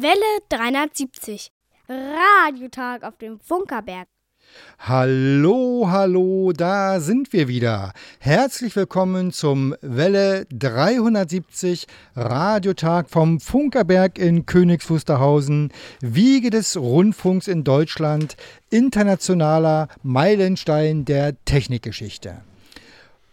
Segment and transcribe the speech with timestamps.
[0.00, 0.14] Welle
[0.48, 1.50] 370.
[1.88, 4.06] Radiotag auf dem Funkerberg.
[4.78, 7.92] Hallo, hallo, da sind wir wieder.
[8.20, 17.64] Herzlich willkommen zum Welle 370 Radiotag vom Funkerberg in Königs Wusterhausen, Wiege des Rundfunks in
[17.64, 18.36] Deutschland,
[18.70, 22.42] internationaler Meilenstein der Technikgeschichte.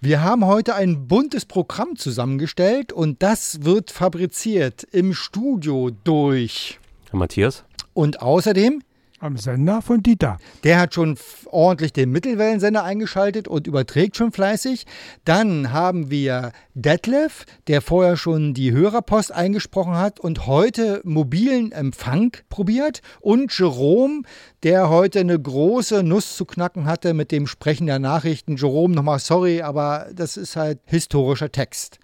[0.01, 7.19] Wir haben heute ein buntes Programm zusammengestellt und das wird fabriziert im Studio durch Herr
[7.19, 7.63] Matthias.
[7.93, 8.83] Und außerdem
[9.25, 10.37] am Sender von Dieter.
[10.63, 14.85] Der hat schon ordentlich den Mittelwellensender eingeschaltet und überträgt schon fleißig.
[15.25, 22.37] Dann haben wir Detlef, der vorher schon die Hörerpost eingesprochen hat und heute mobilen Empfang
[22.49, 23.01] probiert.
[23.19, 24.21] Und Jerome,
[24.63, 28.57] der heute eine große Nuss zu knacken hatte mit dem Sprechen der Nachrichten.
[28.57, 31.99] Jerome, nochmal sorry, aber das ist halt historischer Text.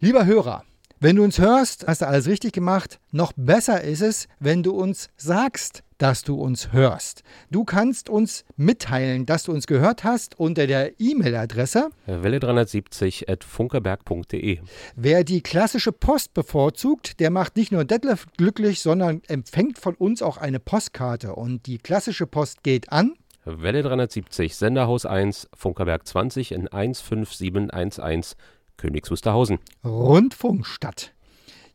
[0.00, 0.64] Lieber Hörer,
[1.00, 3.00] wenn du uns hörst, hast du alles richtig gemacht.
[3.10, 7.22] Noch besser ist es, wenn du uns sagst, dass du uns hörst.
[7.50, 14.58] Du kannst uns mitteilen, dass du uns gehört hast unter der E-Mail-Adresse welle370.funkerberg.de.
[14.96, 20.20] Wer die klassische Post bevorzugt, der macht nicht nur Detlef glücklich, sondern empfängt von uns
[20.20, 21.34] auch eine Postkarte.
[21.34, 23.14] Und die klassische Post geht an
[23.46, 28.36] Welle 370, Senderhaus 1, Funkerberg 20 in 15711
[28.80, 29.58] Königs Wusterhausen.
[29.84, 31.12] Rundfunkstadt.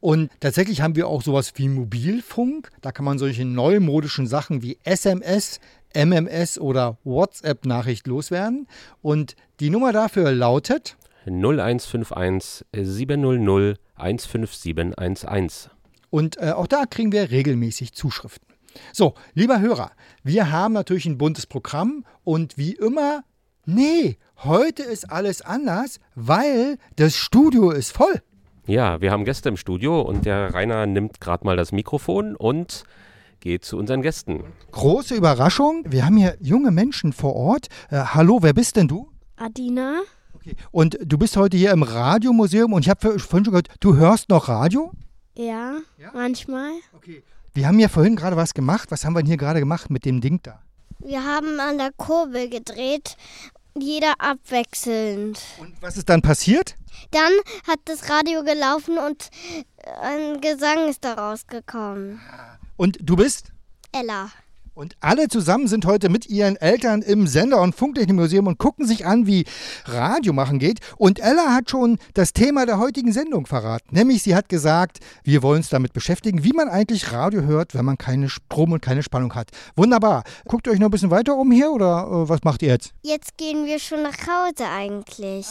[0.01, 2.69] Und tatsächlich haben wir auch sowas wie Mobilfunk.
[2.81, 5.59] Da kann man solche neumodischen Sachen wie SMS,
[5.95, 8.67] MMS oder WhatsApp-Nachricht loswerden.
[9.01, 15.69] Und die Nummer dafür lautet 0151 700 15711.
[16.09, 18.47] Und äh, auch da kriegen wir regelmäßig Zuschriften.
[18.93, 19.91] So, lieber Hörer,
[20.23, 23.23] wir haben natürlich ein buntes Programm und wie immer
[23.67, 28.21] Nee, heute ist alles anders, weil das Studio ist voll.
[28.67, 32.83] Ja, wir haben Gäste im Studio und der Rainer nimmt gerade mal das Mikrofon und
[33.39, 34.43] geht zu unseren Gästen.
[34.71, 37.67] Große Überraschung, wir haben hier junge Menschen vor Ort.
[37.89, 39.09] Äh, hallo, wer bist denn du?
[39.35, 40.01] Adina.
[40.35, 40.55] Okay.
[40.69, 44.29] Und du bist heute hier im Radiomuseum und ich habe vorhin schon gehört, du hörst
[44.29, 44.91] noch Radio?
[45.35, 46.11] Ja, ja?
[46.13, 46.71] manchmal.
[46.93, 47.23] Okay.
[47.53, 48.91] Wir haben ja vorhin gerade was gemacht.
[48.91, 50.64] Was haben wir denn hier gerade gemacht mit dem Ding da?
[51.05, 53.15] Wir haben an der Kurbel gedreht
[53.77, 55.39] jeder abwechselnd.
[55.59, 56.75] Und was ist dann passiert?
[57.11, 57.31] Dann
[57.67, 59.29] hat das Radio gelaufen und
[60.01, 62.19] ein Gesang ist daraus gekommen.
[62.75, 63.51] Und du bist?
[63.91, 64.31] Ella.
[64.75, 69.05] Und alle zusammen sind heute mit ihren Eltern im Sender- und Funktechnikmuseum und gucken sich
[69.05, 69.45] an, wie
[69.85, 70.79] Radio machen geht.
[70.97, 73.95] Und Ella hat schon das Thema der heutigen Sendung verraten.
[73.95, 77.85] Nämlich, sie hat gesagt, wir wollen uns damit beschäftigen, wie man eigentlich Radio hört, wenn
[77.85, 79.47] man keine Strom und keine Spannung hat.
[79.77, 80.23] Wunderbar.
[80.43, 82.93] Guckt ihr euch noch ein bisschen weiter um hier oder äh, was macht ihr jetzt?
[83.01, 85.47] Jetzt gehen wir schon nach Hause eigentlich.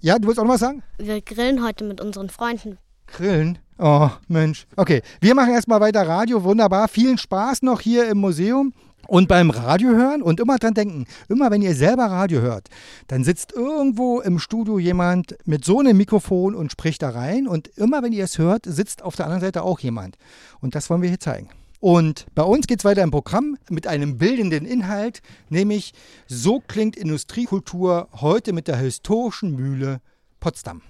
[0.00, 0.82] Ja, du willst auch noch was sagen?
[0.98, 2.78] Wir grillen heute mit unseren Freunden.
[3.06, 3.58] Grillen?
[3.84, 4.68] Oh, Mensch.
[4.76, 6.44] Okay, wir machen erstmal weiter Radio.
[6.44, 6.86] Wunderbar.
[6.86, 8.72] Vielen Spaß noch hier im Museum.
[9.08, 12.68] Und beim Radio hören und immer dran denken, immer wenn ihr selber Radio hört,
[13.08, 17.48] dann sitzt irgendwo im Studio jemand mit so einem Mikrofon und spricht da rein.
[17.48, 20.16] Und immer wenn ihr es hört, sitzt auf der anderen Seite auch jemand.
[20.60, 21.48] Und das wollen wir hier zeigen.
[21.80, 25.92] Und bei uns geht es weiter im Programm mit einem bildenden Inhalt, nämlich
[26.28, 30.00] So klingt Industriekultur heute mit der historischen Mühle
[30.38, 30.82] Potsdam.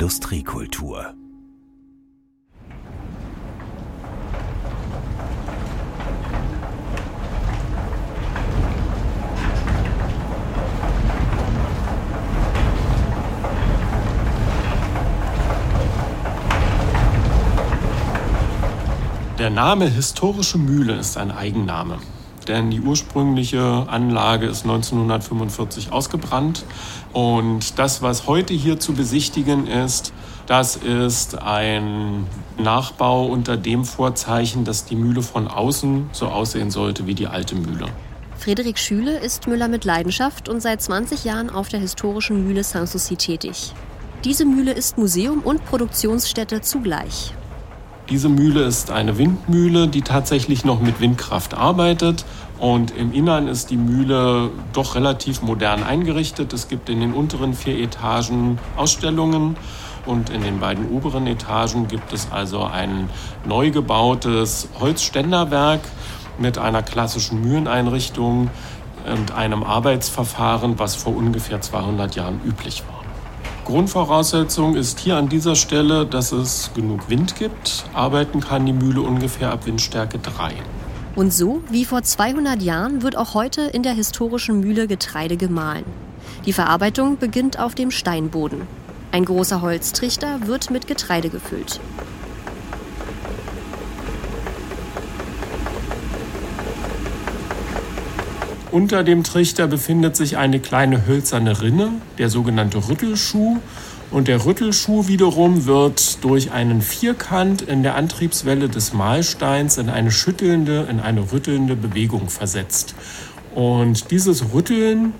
[0.00, 1.12] Industriekultur.
[19.38, 21.98] Der Name historische Mühle ist ein Eigenname
[22.50, 26.64] denn die ursprüngliche Anlage ist 1945 ausgebrannt.
[27.12, 30.12] Und das, was heute hier zu besichtigen ist,
[30.46, 32.26] das ist ein
[32.58, 37.54] Nachbau unter dem Vorzeichen, dass die Mühle von außen so aussehen sollte wie die alte
[37.54, 37.86] Mühle.
[38.36, 43.16] Frederik Schüle ist Müller mit Leidenschaft und seit 20 Jahren auf der historischen Mühle Sanssouci
[43.16, 43.72] tätig.
[44.24, 47.32] Diese Mühle ist Museum und Produktionsstätte zugleich.
[48.10, 52.24] Diese Mühle ist eine Windmühle, die tatsächlich noch mit Windkraft arbeitet.
[52.58, 56.52] Und im Innern ist die Mühle doch relativ modern eingerichtet.
[56.52, 59.56] Es gibt in den unteren vier Etagen Ausstellungen
[60.06, 63.08] und in den beiden oberen Etagen gibt es also ein
[63.46, 65.80] neu gebautes Holzständerwerk
[66.36, 68.50] mit einer klassischen Mühleneinrichtung
[69.06, 72.99] und einem Arbeitsverfahren, was vor ungefähr 200 Jahren üblich war.
[73.70, 77.84] Grundvoraussetzung ist hier an dieser Stelle, dass es genug Wind gibt.
[77.94, 80.54] Arbeiten kann die Mühle ungefähr ab Windstärke 3.
[81.14, 85.84] Und so wie vor 200 Jahren wird auch heute in der historischen Mühle Getreide gemahlen.
[86.46, 88.62] Die Verarbeitung beginnt auf dem Steinboden.
[89.12, 91.78] Ein großer Holztrichter wird mit Getreide gefüllt.
[98.72, 103.56] Unter dem Trichter befindet sich eine kleine hölzerne Rinne, der sogenannte Rüttelschuh.
[104.12, 110.12] Und der Rüttelschuh wiederum wird durch einen Vierkant in der Antriebswelle des Mahlsteins in eine
[110.12, 112.94] schüttelnde, in eine rüttelnde Bewegung versetzt.
[113.56, 115.14] Und dieses Rütteln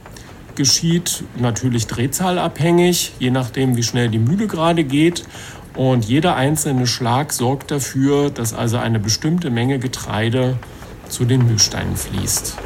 [0.54, 5.24] geschieht natürlich drehzahlabhängig, je nachdem, wie schnell die Mühle gerade geht.
[5.74, 10.56] Und jeder einzelne Schlag sorgt dafür, dass also eine bestimmte Menge Getreide
[11.08, 12.56] zu den Mühlsteinen fließt.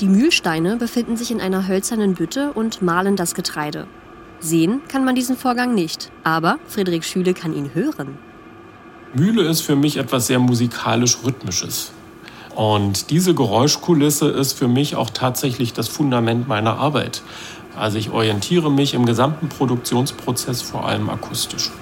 [0.00, 3.88] Die Mühlsteine befinden sich in einer hölzernen Bütte und mahlen das Getreide.
[4.38, 8.16] Sehen kann man diesen Vorgang nicht, aber Friedrich Schüle kann ihn hören.
[9.12, 11.90] Mühle ist für mich etwas sehr musikalisch-rhythmisches.
[12.54, 17.22] Und diese Geräuschkulisse ist für mich auch tatsächlich das Fundament meiner Arbeit.
[17.76, 21.72] Also ich orientiere mich im gesamten Produktionsprozess vor allem akustisch.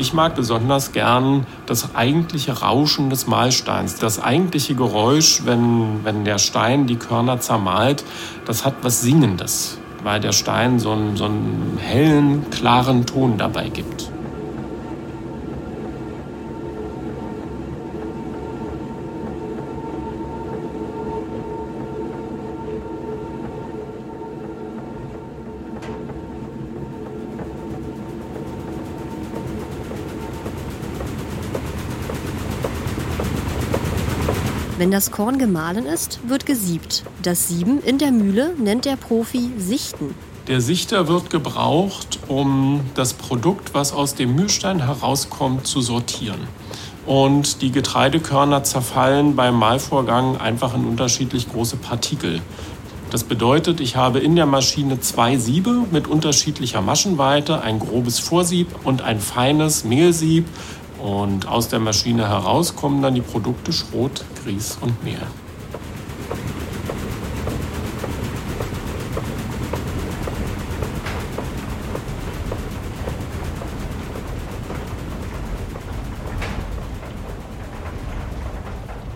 [0.00, 3.96] Ich mag besonders gern das eigentliche Rauschen des Mahlsteins.
[3.96, 8.02] Das eigentliche Geräusch, wenn, wenn der Stein die Körner zermalt,
[8.46, 13.68] das hat was Singendes, weil der Stein so einen, so einen hellen, klaren Ton dabei
[13.68, 14.10] gibt.
[34.90, 37.04] Wenn das Korn gemahlen ist, wird gesiebt.
[37.22, 40.16] Das Sieben in der Mühle nennt der Profi Sichten.
[40.48, 46.40] Der Sichter wird gebraucht, um das Produkt, was aus dem Mühlstein herauskommt, zu sortieren.
[47.06, 52.42] Und die Getreidekörner zerfallen beim Mahlvorgang einfach in unterschiedlich große Partikel.
[53.12, 58.66] Das bedeutet, ich habe in der Maschine zwei Siebe mit unterschiedlicher Maschenweite, ein grobes Vorsieb
[58.82, 60.46] und ein feines Mehlsieb,
[61.02, 65.26] und aus der Maschine heraus kommen dann die Produkte Schrot, Grieß und Mehl.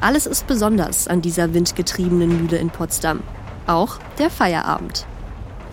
[0.01, 3.21] Alles ist besonders an dieser windgetriebenen Mühle in Potsdam.
[3.67, 5.07] Auch der Feierabend.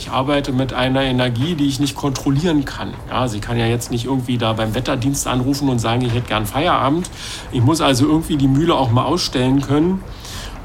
[0.01, 2.95] Ich arbeite mit einer Energie, die ich nicht kontrollieren kann.
[3.11, 6.27] Ja, sie kann ja jetzt nicht irgendwie da beim Wetterdienst anrufen und sagen, ich hätte
[6.27, 7.07] gern Feierabend.
[7.51, 10.01] Ich muss also irgendwie die Mühle auch mal ausstellen können.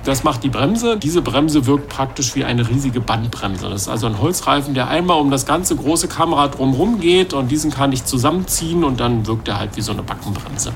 [0.05, 0.97] Das macht die Bremse.
[0.97, 3.69] Diese Bremse wirkt praktisch wie eine riesige Bandbremse.
[3.69, 7.51] Das ist also ein Holzreifen, der einmal um das ganze große Kamera drumherum geht und
[7.51, 10.73] diesen kann ich zusammenziehen und dann wirkt er halt wie so eine Backenbremse.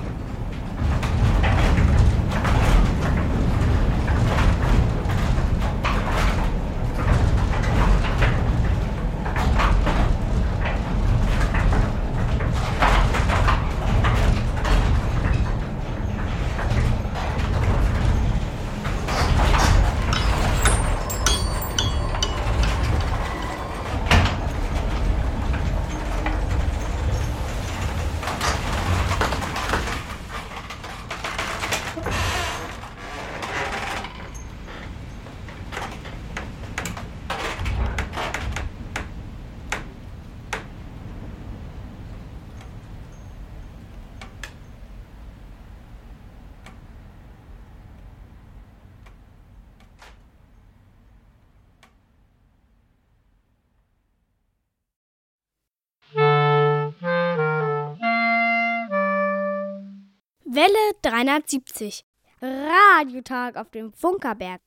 [60.53, 62.05] Welle 370.
[62.41, 64.61] Radiotag auf dem Funkerberg.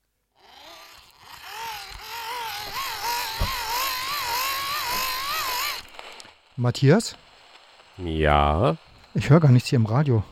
[6.55, 7.15] Matthias,
[7.97, 8.77] Ja.
[9.13, 10.23] ich höre gar nichts hier im Radio.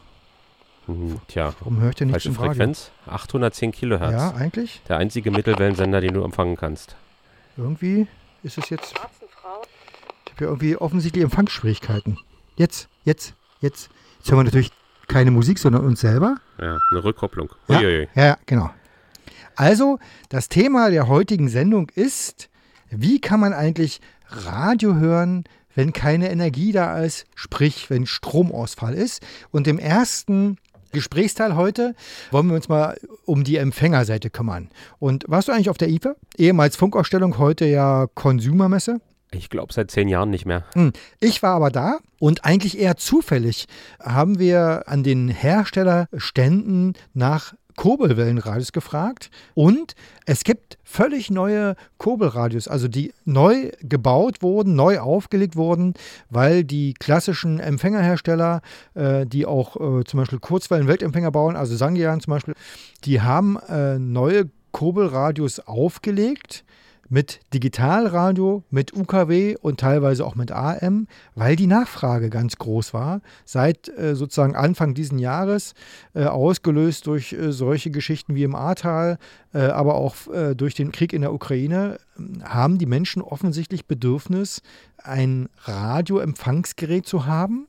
[0.85, 2.53] Hm, Tja, Warum höre ich denn nichts falsche im Radio?
[2.53, 2.91] Frequenz.
[3.07, 4.11] 810 Kilohertz.
[4.13, 4.81] Ja, eigentlich.
[4.87, 6.95] Der einzige Mittelwellensender, den du empfangen kannst.
[7.57, 8.07] Irgendwie
[8.43, 8.93] ist es jetzt.
[8.93, 8.99] Ich
[10.33, 12.17] habe ja irgendwie offensichtlich Empfangsschwierigkeiten.
[12.55, 13.89] Jetzt, jetzt, jetzt.
[14.19, 14.71] Jetzt hören wir natürlich
[15.11, 16.37] keine Musik, sondern uns selber.
[16.59, 17.49] Ja, eine Rückkopplung.
[17.67, 18.69] Ja, ja, ja genau.
[19.55, 19.99] Also,
[20.29, 22.49] das Thema der heutigen Sendung ist,
[22.89, 23.99] wie kann man eigentlich
[24.29, 25.43] Radio hören,
[25.75, 29.21] wenn keine Energie da ist, sprich, wenn Stromausfall ist.
[29.51, 30.57] Und im ersten
[30.91, 31.95] Gesprächsteil heute
[32.31, 34.69] wollen wir uns mal um die Empfängerseite kümmern.
[34.99, 36.15] Und warst du eigentlich auf der IFA?
[36.37, 38.99] Ehemals Funkausstellung, heute ja Consumermesse?
[39.33, 40.65] Ich glaube seit zehn Jahren nicht mehr.
[40.73, 40.91] Hm.
[41.19, 43.67] Ich war aber da und eigentlich eher zufällig
[44.01, 49.95] haben wir an den Herstellerständen nach Kurbelwellenradios gefragt und
[50.25, 55.93] es gibt völlig neue Kurbelradios, also die neu gebaut wurden, neu aufgelegt wurden,
[56.29, 58.61] weil die klassischen Empfängerhersteller,
[58.93, 62.55] äh, die auch äh, zum Beispiel Kurzwellen-Weltempfänger bauen, also Sangian zum Beispiel,
[63.05, 66.63] die haben äh, neue Kurbelradios aufgelegt
[67.11, 73.19] mit Digitalradio, mit UKW und teilweise auch mit AM, weil die Nachfrage ganz groß war.
[73.43, 75.73] Seit äh, sozusagen Anfang diesen Jahres,
[76.13, 79.17] äh, ausgelöst durch äh, solche Geschichten wie im Ahrtal,
[79.53, 81.99] äh, aber auch äh, durch den Krieg in der Ukraine,
[82.45, 84.61] haben die Menschen offensichtlich Bedürfnis,
[84.97, 87.67] ein Radioempfangsgerät zu haben,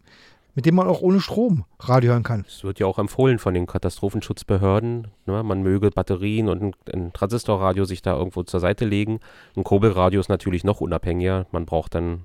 [0.54, 2.44] mit dem man auch ohne Strom Radio hören kann.
[2.46, 5.08] Es wird ja auch empfohlen von den Katastrophenschutzbehörden.
[5.26, 5.42] Ne?
[5.42, 9.20] Man möge Batterien und ein, ein, Transistorradio sich da irgendwo zur Seite legen.
[9.56, 11.46] Ein Kurbelradio ist natürlich noch unabhängiger.
[11.52, 12.24] Man braucht dann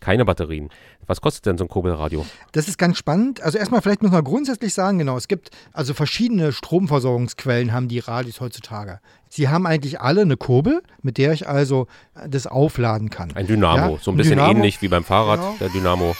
[0.00, 0.68] keine Batterien.
[1.06, 2.26] Was kostet denn so ein Kurbelradio?
[2.50, 3.40] Das ist ganz spannend.
[3.40, 8.00] Also erstmal vielleicht muss man grundsätzlich sagen, genau, es gibt also verschiedene Stromversorgungsquellen haben die
[8.00, 9.00] Radios heutzutage.
[9.28, 11.86] Sie haben eigentlich alle eine Kurbel, mit der ich also
[12.28, 13.30] das aufladen kann.
[13.34, 14.50] Ein Dynamo, Ja, so ein ein bisschen Dynamo.
[14.58, 15.54] ähnlich wie beim Fahrrad, Genau.
[15.60, 16.14] der Dynamo.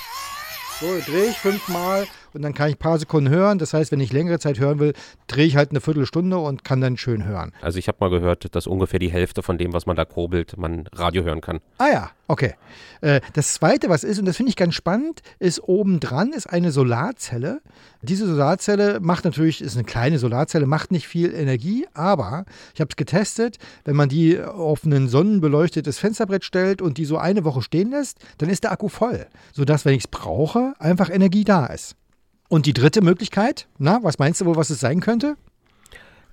[0.74, 3.58] So, drehe ich fünfmal und dann kann ich ein paar Sekunden hören.
[3.58, 4.92] Das heißt, wenn ich längere Zeit hören will,
[5.26, 7.52] drehe ich halt eine Viertelstunde und kann dann schön hören.
[7.60, 10.56] Also ich habe mal gehört, dass ungefähr die Hälfte von dem, was man da kurbelt,
[10.56, 11.60] man Radio hören kann.
[11.78, 12.54] Ah ja, okay.
[13.00, 16.70] Äh, das zweite, was ist, und das finde ich ganz spannend, ist obendran ist eine
[16.70, 17.60] Solarzelle.
[18.02, 22.88] Diese Solarzelle macht natürlich, ist eine kleine Solarzelle, macht nicht viel Energie, aber ich habe
[22.90, 27.62] es getestet, wenn man die auf ein sonnenbeleuchtetes Fensterbrett stellt und die so eine Woche
[27.62, 31.66] stehen lässt, dann ist der Akku voll, sodass, wenn ich es brauche, einfach Energie da
[31.66, 31.96] ist.
[32.52, 35.36] Und die dritte Möglichkeit, na, was meinst du wohl, was es sein könnte?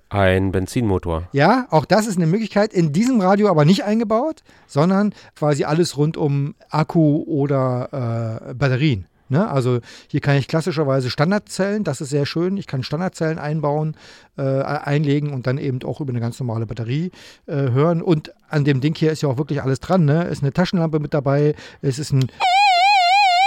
[0.10, 1.30] Ein Benzinmotor.
[1.32, 5.96] Ja, auch das ist eine Möglichkeit, in diesem Radio aber nicht eingebaut, sondern quasi alles
[5.96, 9.06] rund um Akku oder äh, Batterien.
[9.30, 9.50] Ne?
[9.50, 12.58] Also hier kann ich klassischerweise Standardzellen, das ist sehr schön.
[12.58, 13.96] Ich kann Standardzellen einbauen,
[14.38, 17.12] äh, einlegen und dann eben auch über eine ganz normale Batterie
[17.46, 18.02] äh, hören.
[18.02, 20.04] Und an dem Ding hier ist ja auch wirklich alles dran.
[20.04, 20.26] Ne?
[20.26, 22.30] Ist eine Taschenlampe mit dabei, es ist ein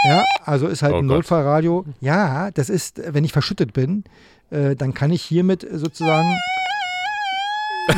[0.05, 1.19] ja, also ist halt Oh ein Gott.
[1.19, 1.85] Notfallradio.
[2.01, 4.05] Ja, das ist, wenn ich verschüttet bin,
[4.51, 6.37] äh, dann kann ich hiermit sozusagen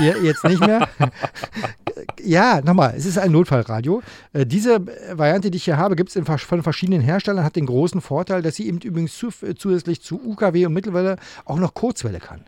[0.01, 0.89] ja, jetzt nicht mehr.
[2.23, 4.03] ja, nochmal, es ist ein Notfallradio.
[4.33, 4.81] Äh, diese
[5.13, 8.57] Variante, die ich hier habe, gibt es von verschiedenen Herstellern, hat den großen Vorteil, dass
[8.57, 12.41] sie eben übrigens zu, zusätzlich zu UKW und Mittelwelle auch noch Kurzwelle kann.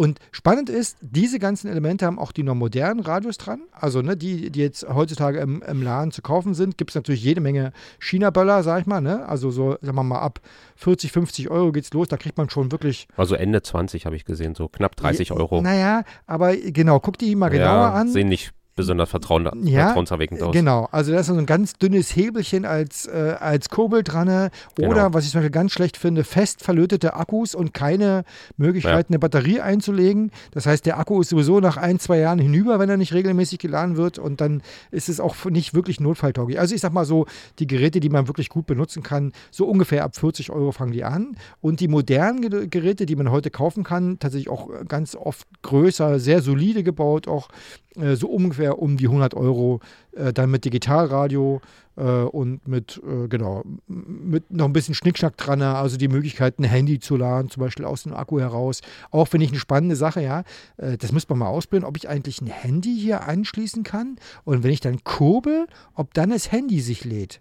[0.00, 3.60] Und spannend ist, diese ganzen Elemente haben auch die noch modernen Radios dran.
[3.70, 7.22] Also ne, die, die jetzt heutzutage im, im Laden zu kaufen sind, gibt es natürlich
[7.22, 9.02] jede Menge China-Böller, sag ich mal.
[9.02, 9.26] Ne?
[9.26, 10.40] Also so, sagen wir mal, ab
[10.76, 12.08] 40, 50 Euro geht's los.
[12.08, 15.60] Da kriegt man schon wirklich Also Ende 20 habe ich gesehen, so knapp 30 Euro.
[15.60, 18.08] Naja, aber genau, guck die mal genauer ja, an.
[18.08, 20.52] Sehen nicht besonders vertrauen, Ja, vertrauenserweckend aus.
[20.54, 24.26] Genau, also da ist so ein ganz dünnes Hebelchen als, äh, als Kurbel dran.
[24.28, 24.50] ne?
[24.78, 25.14] Oder, Genau.
[25.14, 28.24] was ich zum Beispiel ganz schlecht finde, fest verlötete Akkus und keine
[28.56, 30.30] Möglichkeit, eine Batterie einzulegen.
[30.52, 33.58] Das heißt, der Akku ist sowieso nach ein, zwei Jahren hinüber, wenn er nicht regelmäßig
[33.58, 34.18] geladen wird.
[34.18, 36.58] Und dann ist es auch nicht wirklich notfalltauglich.
[36.58, 37.26] Also ich sag mal so,
[37.58, 41.04] die Geräte, die man wirklich gut benutzen kann, so ungefähr ab 40 Euro fangen die
[41.04, 41.36] an.
[41.60, 46.18] Und die modernen Ge- Geräte, die man heute kaufen kann, tatsächlich auch ganz oft größer,
[46.20, 47.48] sehr solide gebaut, auch
[47.96, 49.80] äh, so ungefähr um die 100 Euro,
[50.12, 51.60] äh, dann mit Digitalradio
[51.96, 56.64] äh, und mit, äh, genau, mit noch ein bisschen Schnickschnack dran, also die Möglichkeit, ein
[56.64, 58.80] Handy zu laden, zum Beispiel aus dem Akku heraus.
[59.10, 60.44] Auch finde ich eine spannende Sache, ja.
[60.76, 64.62] Äh, das müsste man mal ausprobieren, ob ich eigentlich ein Handy hier anschließen kann und
[64.62, 67.40] wenn ich dann kurbel, ob dann das Handy sich lädt.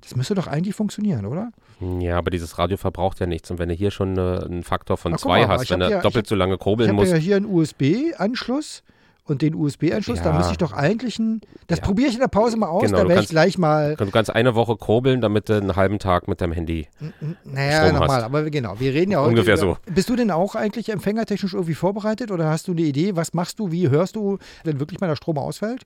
[0.00, 1.50] Das müsste doch eigentlich funktionieren, oder?
[1.98, 3.50] Ja, aber dieses Radio verbraucht ja nichts.
[3.50, 5.80] Und wenn du hier schon äh, einen Faktor von Ach, zwei mal, hast, ich wenn
[5.80, 8.82] du ja- ich doppelt hab- so lange Ich kurbeln habe musst, ja hier einen USB-Anschluss
[9.28, 10.36] und den USB-Anschluss, da Ja.
[10.36, 11.40] müsste ich doch eigentlich ein.
[11.68, 11.84] Das Ja.
[11.84, 13.94] probiere ich in der Pause mal aus, Genau, da werde ich kannst- gleich mal.
[13.96, 16.88] du kannst eine Woche kurbeln, damit du einen halben Tag mit deinem Handy.
[17.00, 19.28] N- Naja, Strom nochmal, aber genau, wir reden ja heute.
[19.30, 19.76] Ungefähr über, so.
[19.94, 23.58] Bist du denn auch eigentlich empfängertechnisch irgendwie vorbereitet oder hast du eine Idee, was machst
[23.58, 25.82] du, wie hörst du, wenn wirklich mal der Strom ausfällt?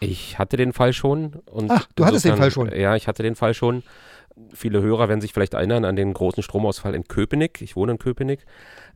[0.00, 1.36] Ich hatte den Fall schon.
[1.50, 2.70] Und Ach, du hattest den Fall schon.
[2.70, 3.82] Ja, ich hatte den Fall schon.
[4.52, 7.62] Viele Hörer werden sich vielleicht erinnern an den großen Stromausfall in Köpenick.
[7.62, 8.44] Ich wohne in Köpenick.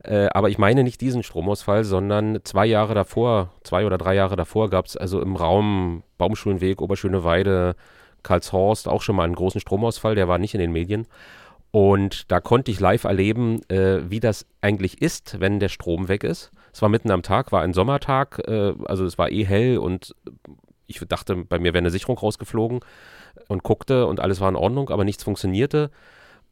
[0.03, 4.35] Äh, aber ich meine nicht diesen Stromausfall, sondern zwei Jahre davor, zwei oder drei Jahre
[4.35, 7.75] davor gab es also im Raum Baumschulenweg, Oberschöneweide,
[8.21, 10.13] Karlshorst auch schon mal einen großen Stromausfall.
[10.13, 11.07] Der war nicht in den Medien.
[11.71, 16.23] Und da konnte ich live erleben, äh, wie das eigentlich ist, wenn der Strom weg
[16.23, 16.51] ist.
[16.73, 20.15] Es war mitten am Tag, war ein Sommertag, äh, also es war eh hell und
[20.87, 22.81] ich dachte, bei mir wäre eine Sicherung rausgeflogen
[23.47, 25.91] und guckte und alles war in Ordnung, aber nichts funktionierte.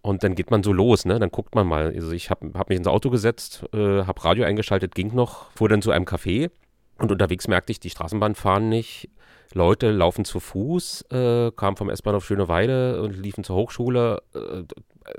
[0.01, 1.19] Und dann geht man so los, ne?
[1.19, 1.93] Dann guckt man mal.
[1.93, 5.67] Also ich habe hab mich ins Auto gesetzt, äh, habe Radio eingeschaltet, ging noch, fuhr
[5.67, 6.51] dann zu einem Café
[6.97, 9.09] und unterwegs merkte ich, die Straßenbahn fahren nicht.
[9.53, 14.21] Leute laufen zu Fuß, äh, kamen vom S-Bahnhof Schöneweide und liefen zur Hochschule.
[14.35, 14.63] Äh,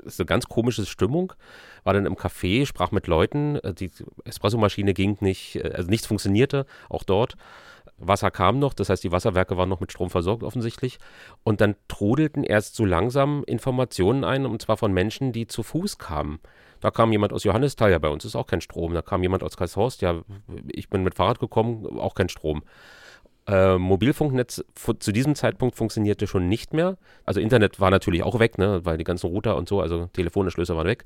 [0.05, 1.33] ist eine ganz komische Stimmung.
[1.83, 3.91] War dann im Café, sprach mit Leuten, äh, die
[4.23, 7.35] Espressomaschine ging nicht, äh, also nichts funktionierte, auch dort.
[8.07, 10.99] Wasser kam noch, das heißt, die Wasserwerke waren noch mit Strom versorgt offensichtlich.
[11.43, 15.97] Und dann trudelten erst so langsam Informationen ein, und zwar von Menschen, die zu Fuß
[15.97, 16.39] kamen.
[16.79, 18.93] Da kam jemand aus Johannisthal, ja, bei uns ist auch kein Strom.
[18.93, 20.21] Da kam jemand aus Kaiserhorst, ja,
[20.71, 22.63] ich bin mit Fahrrad gekommen, auch kein Strom.
[23.47, 24.63] Äh, Mobilfunknetz
[24.99, 26.97] zu diesem Zeitpunkt funktionierte schon nicht mehr.
[27.25, 30.75] Also Internet war natürlich auch weg, ne, weil die ganzen Router und so, also Telefonanschlüsse
[30.75, 31.05] waren weg.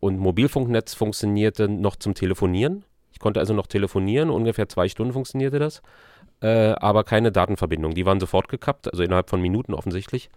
[0.00, 2.84] Und Mobilfunknetz funktionierte noch zum Telefonieren.
[3.12, 5.82] Ich konnte also noch telefonieren, ungefähr zwei Stunden funktionierte das,
[6.40, 7.94] äh, aber keine Datenverbindung.
[7.94, 10.30] Die waren sofort gekappt, also innerhalb von Minuten offensichtlich.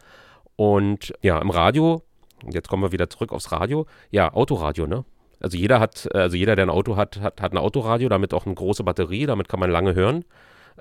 [0.56, 2.04] Und ja, im Radio,
[2.50, 5.06] jetzt kommen wir wieder zurück aufs Radio, ja, Autoradio, ne?
[5.40, 8.46] Also jeder hat, also jeder, der ein Auto hat, hat, hat ein Autoradio, damit auch
[8.46, 10.24] eine große Batterie, damit kann man lange hören.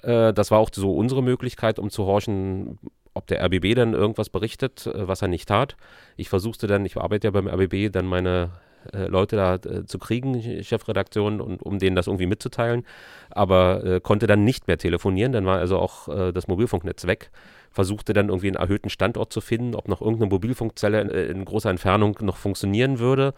[0.02, 2.78] Äh, das war auch so unsere Möglichkeit, um zu horchen,
[3.14, 5.76] ob der RBB dann irgendwas berichtet, äh, was er nicht tat.
[6.16, 8.50] Ich versuchte dann, ich arbeite ja beim RBB, dann meine
[8.92, 12.84] äh, Leute da äh, zu kriegen, Chefredaktion, und um denen das irgendwie mitzuteilen,
[13.30, 17.30] aber äh, konnte dann nicht mehr telefonieren, dann war also auch äh, das Mobilfunknetz weg.
[17.70, 21.70] Versuchte dann irgendwie einen erhöhten Standort zu finden, ob noch irgendeine Mobilfunkzelle in, in großer
[21.70, 23.34] Entfernung noch funktionieren würde,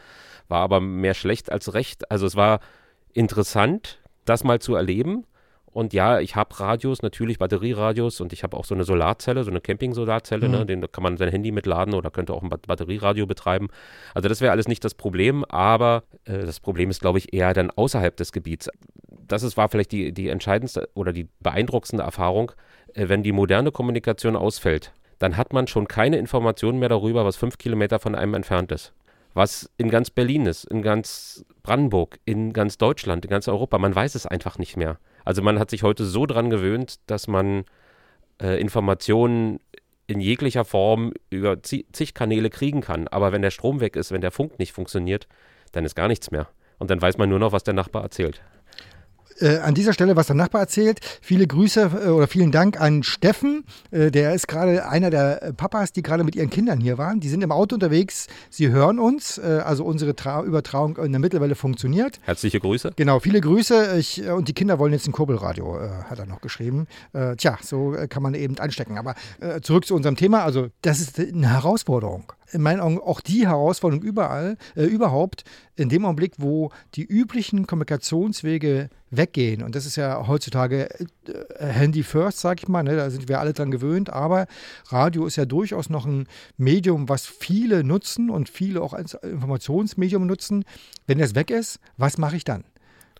[0.48, 2.10] war aber mehr schlecht als recht.
[2.10, 2.60] Also es war
[3.12, 5.26] interessant, das mal zu erleben
[5.72, 9.50] und ja, ich habe Radios, natürlich Batterieradios und ich habe auch so eine Solarzelle, so
[9.50, 10.48] eine Camping-Solarzelle, ne?
[10.48, 10.60] mhm.
[10.60, 10.66] ne?
[10.66, 13.68] Den da kann man sein Handy mitladen oder könnte auch ein Batterieradio betreiben.
[14.14, 17.54] Also das wäre alles nicht das Problem, aber äh, das Problem ist, glaube ich, eher
[17.54, 18.68] dann außerhalb des Gebiets.
[19.26, 22.52] Das ist, war vielleicht die, die entscheidendste oder die beeindruckendste Erfahrung,
[22.92, 27.36] äh, wenn die moderne Kommunikation ausfällt, dann hat man schon keine Informationen mehr darüber, was
[27.36, 28.92] fünf Kilometer von einem entfernt ist
[29.34, 33.78] was in ganz Berlin ist, in ganz Brandenburg, in ganz Deutschland, in ganz Europa.
[33.78, 34.98] Man weiß es einfach nicht mehr.
[35.24, 37.64] Also man hat sich heute so dran gewöhnt, dass man
[38.40, 39.60] äh, Informationen
[40.06, 43.08] in jeglicher Form über zig Kanäle kriegen kann.
[43.08, 45.26] Aber wenn der Strom weg ist, wenn der Funk nicht funktioniert,
[45.72, 46.48] dann ist gar nichts mehr.
[46.78, 48.42] Und dann weiß man nur noch, was der Nachbar erzählt.
[49.42, 53.02] Äh, an dieser Stelle, was der Nachbar erzählt, viele Grüße äh, oder vielen Dank an
[53.02, 53.64] Steffen.
[53.90, 57.18] Äh, der ist gerade einer der Papas, die gerade mit ihren Kindern hier waren.
[57.18, 58.28] Die sind im Auto unterwegs.
[58.50, 59.38] Sie hören uns.
[59.38, 62.20] Äh, also unsere Tra Übertragung in der Mittelwelle funktioniert.
[62.22, 62.92] Herzliche Grüße.
[62.94, 63.96] Genau, viele Grüße.
[63.98, 66.86] Ich, äh, und die Kinder wollen jetzt ein Kurbelradio, äh, hat er noch geschrieben.
[67.36, 68.98] tja, so kann man eben anstecken.
[68.98, 69.14] Aber
[69.62, 70.44] zurück zu unserem Thema.
[70.44, 75.88] Also, das ist eine Herausforderung in meinen Augen auch die Herausforderung überall, äh, überhaupt, in
[75.88, 79.62] dem Augenblick, wo die üblichen Kommunikationswege weggehen.
[79.62, 80.88] Und das ist ja heutzutage
[81.26, 82.96] äh, Handy first, sag ich mal, ne?
[82.96, 84.10] da sind wir alle dran gewöhnt.
[84.10, 84.46] Aber
[84.88, 90.26] Radio ist ja durchaus noch ein Medium, was viele nutzen und viele auch als Informationsmedium
[90.26, 90.64] nutzen.
[91.06, 92.64] Wenn das weg ist, was mache ich dann?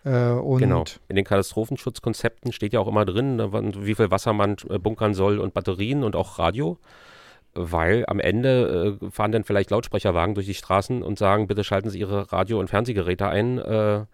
[0.05, 0.83] Äh, genau.
[1.07, 5.13] In den Katastrophenschutzkonzepten steht ja auch immer drin, ne, wie viel Wasser man äh, bunkern
[5.13, 6.77] soll und Batterien und auch Radio
[7.55, 11.89] weil am Ende äh, fahren dann vielleicht Lautsprecherwagen durch die Straßen und sagen, bitte schalten
[11.89, 13.57] Sie Ihre Radio- und Fernsehgeräte ein.
[13.57, 14.05] Äh,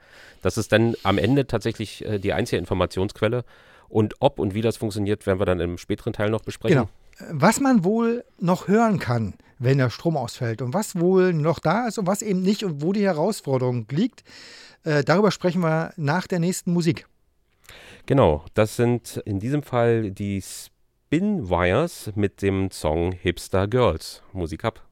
[0.42, 3.44] das ist dann am Ende tatsächlich äh, die einzige Informationsquelle.
[3.88, 6.78] Und ob und wie das funktioniert, werden wir dann im späteren Teil noch besprechen.
[6.78, 6.90] Genau.
[7.32, 11.88] Was man wohl noch hören kann, wenn der Strom ausfällt und was wohl noch da
[11.88, 14.24] ist und was eben nicht und wo die Herausforderung liegt,
[14.84, 17.08] äh, darüber sprechen wir nach der nächsten Musik.
[18.06, 20.42] Genau, das sind in diesem Fall die
[21.12, 24.22] Spin Wires mit dem Song Hipster Girls.
[24.32, 24.89] Musik ab.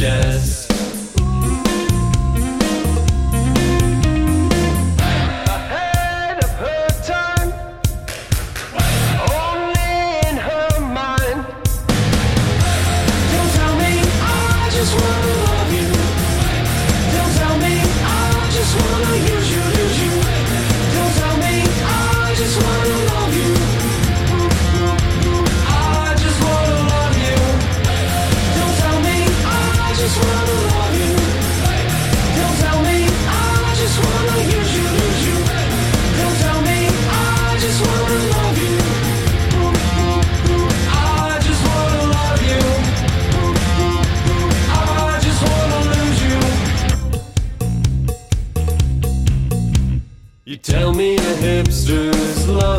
[0.00, 0.29] Yeah.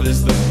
[0.08, 0.51] Is the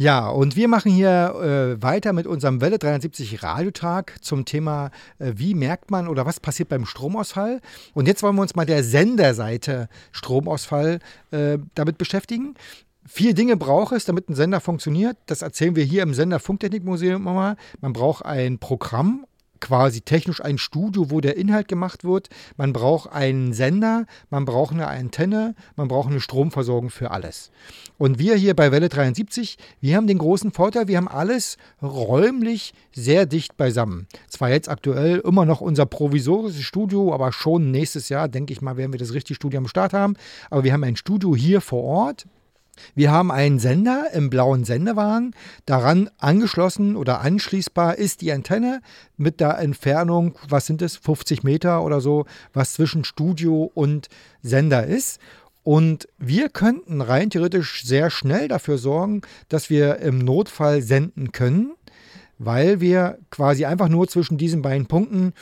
[0.00, 5.32] Ja, und wir machen hier äh, weiter mit unserem Welle 370 Radiotag zum Thema, äh,
[5.34, 7.60] wie merkt man oder was passiert beim Stromausfall.
[7.94, 11.00] Und jetzt wollen wir uns mal der Senderseite Stromausfall
[11.32, 12.54] äh, damit beschäftigen.
[13.08, 15.16] Vier Dinge braucht es, damit ein Sender funktioniert.
[15.26, 17.56] Das erzählen wir hier im Sender Funktechnikmuseum immer.
[17.80, 19.26] Man braucht ein Programm,
[19.60, 22.28] quasi technisch ein Studio, wo der Inhalt gemacht wird.
[22.56, 27.50] Man braucht einen Sender, man braucht eine Antenne, man braucht eine Stromversorgung für alles.
[27.98, 32.74] Und wir hier bei Welle 73, wir haben den großen Vorteil, wir haben alles räumlich
[32.92, 34.06] sehr dicht beisammen.
[34.28, 38.76] Zwar jetzt aktuell immer noch unser provisorisches Studio, aber schon nächstes Jahr, denke ich mal,
[38.76, 40.14] werden wir das richtige Studio am Start haben.
[40.50, 42.26] Aber wir haben ein Studio hier vor Ort,
[42.94, 45.34] wir haben einen Sender im blauen Sendewagen.
[45.66, 48.80] Daran angeschlossen oder anschließbar ist die Antenne
[49.16, 54.08] mit der Entfernung, was sind es, 50 Meter oder so, was zwischen Studio und
[54.42, 55.20] Sender ist.
[55.62, 61.72] Und wir könnten rein theoretisch sehr schnell dafür sorgen, dass wir im Notfall senden können,
[62.38, 65.34] weil wir quasi einfach nur zwischen diesen beiden Punkten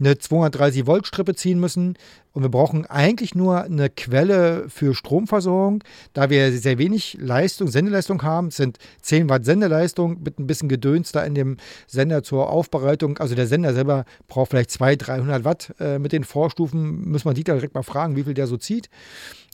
[0.00, 1.96] eine 230 Volt Strippe ziehen müssen
[2.32, 8.22] und wir brauchen eigentlich nur eine Quelle für Stromversorgung, da wir sehr wenig Leistung, Sendeleistung
[8.22, 8.50] haben.
[8.50, 13.18] Sind 10 Watt Sendeleistung mit ein bisschen Gedöns da in dem Sender zur Aufbereitung.
[13.18, 17.10] Also der Sender selber braucht vielleicht 200, 300 Watt äh, mit den Vorstufen.
[17.10, 18.88] Muss man Dieter direkt mal fragen, wie viel der so zieht.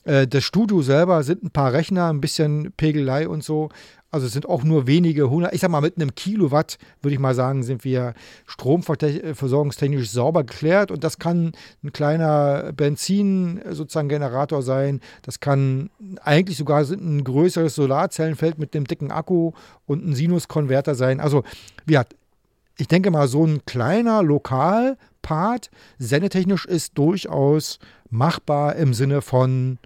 [0.06, 3.68] Äh, das Studio selber sind ein paar Rechner, ein bisschen Pegelei und so.
[4.16, 7.20] Also es sind auch nur wenige hundert, ich sag mal mit einem Kilowatt, würde ich
[7.20, 8.14] mal sagen, sind wir
[8.46, 11.52] stromversorgungstechnisch sauber geklärt und das kann
[11.84, 15.90] ein kleiner Benzin sozusagen Generator sein, das kann
[16.22, 19.52] eigentlich sogar ein größeres Solarzellenfeld mit einem dicken Akku
[19.84, 21.20] und ein Sinuskonverter sein.
[21.20, 21.44] Also
[21.86, 22.04] ja,
[22.78, 29.76] ich denke mal, so ein kleiner Lokalpart sendetechnisch ist durchaus machbar im Sinne von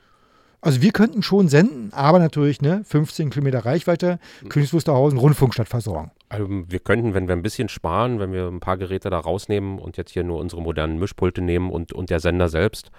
[0.62, 4.18] also wir könnten schon senden, aber natürlich ne, 15 Kilometer Reichweite,
[4.48, 6.10] Königs Wusterhausen, Rundfunkstadt versorgen.
[6.28, 9.78] Also wir könnten, wenn wir ein bisschen sparen, wenn wir ein paar Geräte da rausnehmen
[9.78, 12.90] und jetzt hier nur unsere modernen Mischpulte nehmen und, und der Sender selbst.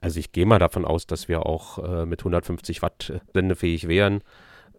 [0.00, 4.22] Also ich gehe mal davon aus, dass wir auch äh, mit 150 Watt sendefähig wären.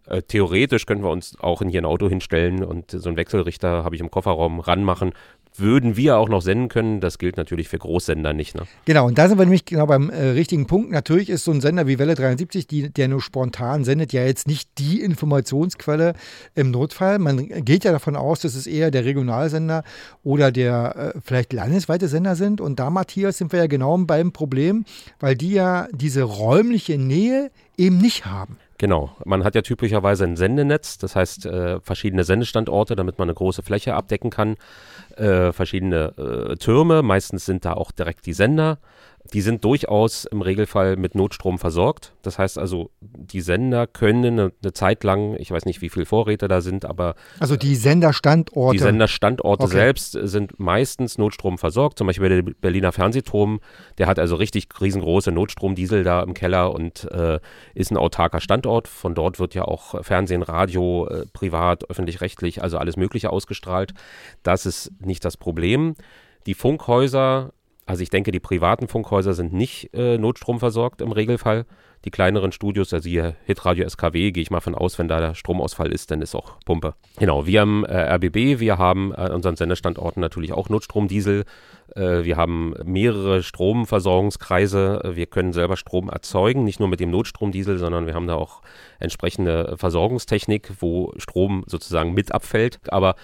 [0.06, 3.84] Äh, theoretisch können wir uns auch in hier ein Auto hinstellen und so einen Wechselrichter
[3.84, 5.12] habe ich im Kofferraum ranmachen.
[5.56, 8.54] Würden wir auch noch senden können, das gilt natürlich für Großsender nicht.
[8.54, 8.62] Ne?
[8.86, 10.90] Genau, und da sind wir nämlich genau beim äh, richtigen Punkt.
[10.90, 14.46] Natürlich ist so ein Sender wie Welle 73, die, der nur spontan sendet, ja jetzt
[14.46, 16.14] nicht die Informationsquelle
[16.54, 17.18] im Notfall.
[17.18, 19.84] Man geht ja davon aus, dass es eher der Regionalsender
[20.24, 22.60] oder der äh, vielleicht landesweite Sender sind.
[22.60, 24.84] Und da, Matthias, sind wir ja genau beim Problem,
[25.20, 28.56] weil die ja diese räumliche Nähe eben nicht haben.
[28.82, 29.14] Genau.
[29.24, 33.62] Man hat ja typischerweise ein Sendenetz, das heißt äh, verschiedene Sendestandorte, damit man eine große
[33.62, 34.56] Fläche abdecken kann.
[35.16, 38.80] Äh, verschiedene äh, Türme, meistens sind da auch direkt die Sender.
[39.32, 42.12] Die sind durchaus im Regelfall mit Notstrom versorgt.
[42.22, 46.04] Das heißt also, die Sender können eine, eine Zeit lang, ich weiß nicht, wie viele
[46.06, 48.76] Vorräte da sind, aber Also die Senderstandorte.
[48.76, 49.72] die Senderstandorte Okay.
[49.72, 51.98] selbst sind meistens Notstrom versorgt.
[51.98, 53.60] Zum Beispiel der Berliner Fernsehturm,
[53.98, 57.38] der hat also richtig riesengroße Notstromdiesel da im Keller und äh,
[57.74, 58.86] ist ein autarker Standort.
[58.88, 63.94] Von dort wird ja auch Fernsehen, Radio, äh, privat, öffentlich-rechtlich, also alles Mögliche ausgestrahlt.
[64.42, 65.94] Das ist nicht das Problem.
[66.46, 67.52] Die Funkhäuser,
[67.92, 71.66] also ich denke, die privaten Funkhäuser sind nicht äh, notstromversorgt im Regelfall.
[72.06, 75.34] Die kleineren Studios, also hier Hitradio SKW, gehe ich mal von aus, wenn da der
[75.34, 76.94] Stromausfall ist, dann ist auch Pumpe.
[77.18, 81.44] Genau, wir haben äh, RBB, wir haben an unseren Sendestandorten natürlich auch Notstromdiesel.
[81.94, 85.02] Äh, wir haben mehrere Stromversorgungskreise.
[85.04, 88.36] Äh, Wir können selber Strom erzeugen, nicht nur mit dem Notstromdiesel, sondern wir haben da
[88.36, 88.62] auch
[89.00, 92.78] entsprechende Versorgungstechnik, wo Strom sozusagen mit abfällt.
[92.88, 93.16] Aber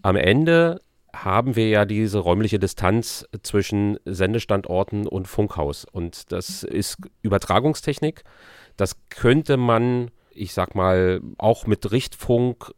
[0.00, 0.80] am Ende
[1.14, 5.84] haben wir ja diese räumliche Distanz zwischen Sendestandorten und Funkhaus.
[5.84, 8.24] Und das ist Übertragungstechnik.
[8.76, 12.72] Das könnte man, ich sag mal, auch mit Richtfunk,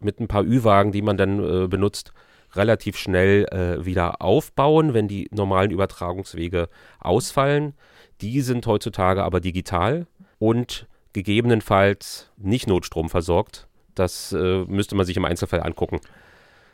[0.00, 2.12] mit ein paar Ü-Wagen, die man dann äh, benutzt,
[2.54, 7.74] relativ schnell äh, wieder aufbauen, wenn die normalen Übertragungswege ausfallen.
[8.20, 10.06] Die sind heutzutage aber digital
[10.38, 13.68] und gegebenenfalls nicht Notstrom versorgt.
[13.94, 16.00] Das äh, müsste man sich im Einzelfall angucken.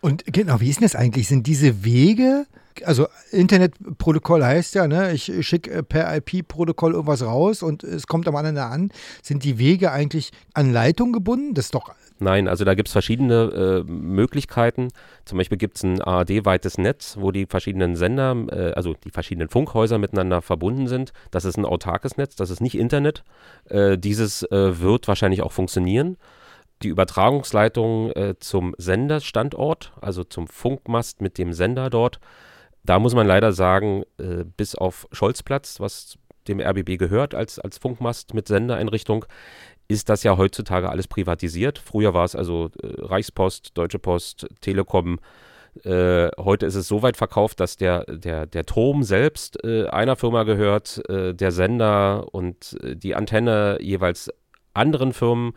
[0.04, 1.28] Und genau, wie ist denn das eigentlich?
[1.28, 2.44] Sind diese Wege,
[2.84, 8.36] also Internetprotokoll heißt ja, ne, ich schicke per IP-Protokoll irgendwas raus und es kommt am
[8.36, 8.90] anderen an.
[9.22, 11.54] Sind die Wege eigentlich an Leitung gebunden?
[11.54, 14.88] Das ist doch Nein, also da gibt es verschiedene äh, Möglichkeiten.
[15.24, 19.48] Zum Beispiel gibt es ein ARD-weites Netz, wo die verschiedenen Sender, äh, also die verschiedenen
[19.48, 21.14] Funkhäuser miteinander verbunden sind.
[21.30, 23.24] Das ist ein autarkes Netz, das ist nicht Internet.
[23.70, 26.18] Äh, dieses äh, wird wahrscheinlich auch funktionieren.
[26.85, 32.20] Die Übertragungsleitung äh, zum Senderstandort, also zum Funkmast mit dem Sender dort,
[32.85, 37.79] da muss man leider sagen, äh, bis auf Scholzplatz, was dem RBB gehört als, als
[37.79, 39.25] Funkmast mit Sendereinrichtung,
[39.88, 41.79] ist das ja heutzutage alles privatisiert.
[41.79, 45.20] Früher war es also äh, Reichspost, Deutsche Post, Telekom.
[45.85, 50.16] Äh, heute ist es so weit verkauft, dass der, der, der Turm selbst äh, einer
[50.16, 54.31] Firma gehört, äh, der Sender und äh, die Antenne jeweils
[54.75, 55.55] anderen Firmen.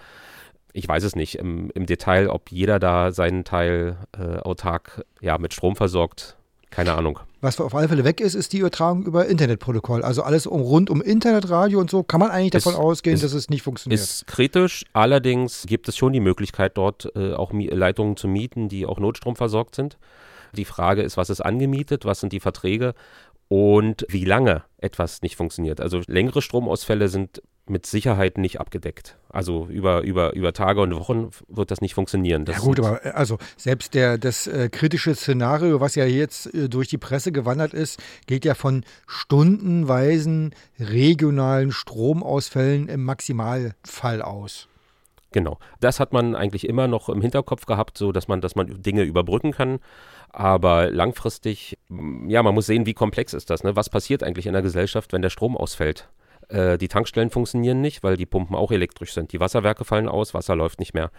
[0.78, 5.40] Ich weiß es nicht im, im Detail, ob jeder da seinen Teil äh, autark ja,
[5.40, 6.38] mit Strom versorgt.
[6.70, 7.20] Keine Ahnung.
[7.42, 10.04] Was auf alle Fälle weg ist, ist die Übertragung über Internetprotokoll.
[10.04, 13.24] Also alles um, rund um Internetradio und so kann man eigentlich davon Ist- ausgehen, ist-
[13.24, 14.00] dass es nicht funktioniert.
[14.00, 18.86] Ist kritisch, allerdings gibt es schon die Möglichkeit, dort äh, auch Leitungen zu mieten, die
[18.86, 19.98] auch Notstrom versorgt sind.
[20.54, 22.94] Die Frage ist, was ist angemietet, was sind die Verträge
[23.48, 25.82] und wie lange etwas nicht funktioniert.
[25.82, 29.18] Also längere Stromausfälle sind mit Sicherheit nicht abgedeckt.
[29.30, 32.46] Also über, über, über Tage und Wochen wird das nicht funktionieren.
[32.46, 36.54] Das ja gut, aber äh, also selbst der, das äh, kritische Szenario, was ja jetzt
[36.54, 44.68] äh, durch die Presse gewandert ist, geht ja von stundenweisen regionalen Stromausfällen im Maximalfall aus.
[45.32, 45.60] Genau.
[45.80, 49.04] Das hat man eigentlich immer noch im Hinterkopf gehabt, so dass man, dass man Dinge
[49.04, 49.80] überbrücken kann.
[50.30, 51.78] Aber langfristig,
[52.28, 53.64] ja, man muss sehen, wie komplex ist das.
[53.64, 53.76] Ne?
[53.76, 56.08] Was passiert eigentlich in der Gesellschaft, wenn der Strom ausfällt?
[56.50, 59.34] Äh, die Tankstellen funktionieren nicht, weil die Pumpen auch elektrisch sind.
[59.34, 61.12] Die Wasserwerke fallen aus, Wasser läuft nicht mehr.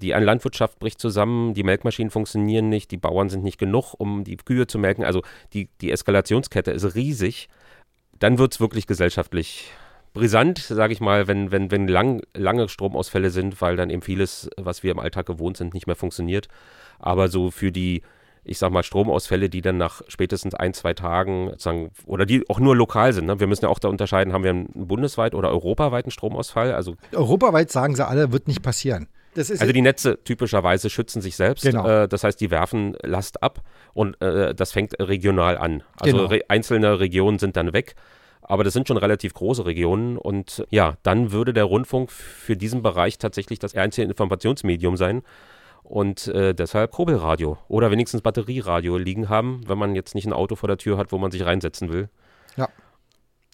[0.00, 4.36] Die Landwirtschaft bricht zusammen, die Melkmaschinen funktionieren nicht, die Bauern sind nicht genug, um die
[4.36, 5.04] Kühe zu melken.
[5.04, 7.48] Also die, die Eskalationskette ist riesig.
[8.18, 9.70] Dann wird es wirklich gesellschaftlich
[10.12, 14.50] brisant, sage ich mal, wenn, wenn, wenn lang, lange Stromausfälle sind, weil dann eben vieles,
[14.56, 16.48] was wir im Alltag gewohnt sind, nicht mehr funktioniert.
[16.98, 18.02] Aber so für die,
[18.44, 22.58] ich sag mal, Stromausfälle, die dann nach spätestens ein, zwei Tagen sagen, oder die auch
[22.58, 23.26] nur lokal sind.
[23.26, 23.38] Ne?
[23.38, 26.72] Wir müssen ja auch da unterscheiden, haben wir einen bundesweit oder europaweiten Stromausfall?
[26.72, 29.08] Also, Europaweit sagen sie alle, wird nicht passieren.
[29.34, 31.64] Also die Netze typischerweise schützen sich selbst.
[31.64, 31.88] Genau.
[31.88, 33.62] Äh, das heißt, die werfen Last ab
[33.94, 35.82] und äh, das fängt regional an.
[35.98, 36.28] Also Genau.
[36.28, 37.94] re einzelne Regionen sind dann weg.
[38.42, 42.82] Aber das sind schon relativ große Regionen und ja, dann würde der Rundfunk für diesen
[42.82, 45.22] Bereich tatsächlich das einzige Informationsmedium sein
[45.92, 50.56] und äh, deshalb Kurbelradio oder wenigstens Batterieradio liegen haben, wenn man jetzt nicht ein Auto
[50.56, 52.08] vor der Tür hat, wo man sich reinsetzen will.
[52.56, 52.70] Ja.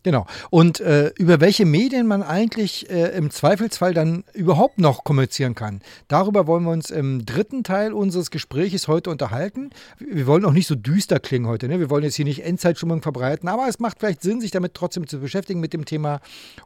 [0.04, 0.24] Genau.
[0.48, 5.82] Und äh, über welche Medien man eigentlich äh, im Zweifelsfall dann überhaupt noch kommunizieren kann,
[6.06, 9.70] darüber wollen wir uns im dritten Teil unseres Gespräches heute unterhalten.
[9.98, 11.66] Wir wollen auch nicht so düster klingen heute.
[11.66, 11.80] Ne?
[11.80, 15.08] Wir wollen jetzt hier nicht Endzeitstimmung verbreiten, aber es macht vielleicht Sinn, sich damit trotzdem
[15.08, 16.20] zu beschäftigen mit dem Thema.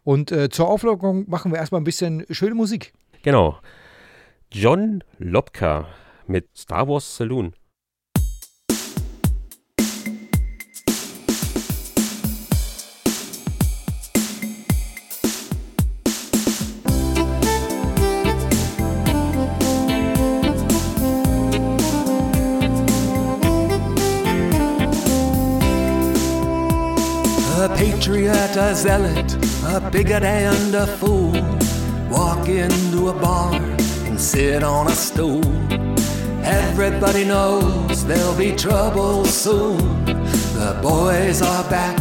[0.04, 2.92] Und äh, zur Auflockerung machen wir erstmal ein bisschen schöne Musik.
[3.22, 3.56] Genau.
[4.54, 5.86] John Lopka
[6.26, 7.54] mit Star Wars Saloon.
[27.56, 29.34] A patriot, a zealot,
[29.64, 31.32] a bigot and a fool
[32.10, 33.81] walk into a bar
[34.22, 35.44] sit on a stool.
[36.44, 40.04] Everybody knows there'll be trouble soon.
[40.04, 41.98] The boys are back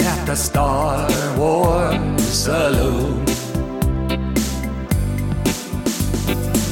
[0.00, 3.24] at the Star Wars Saloon.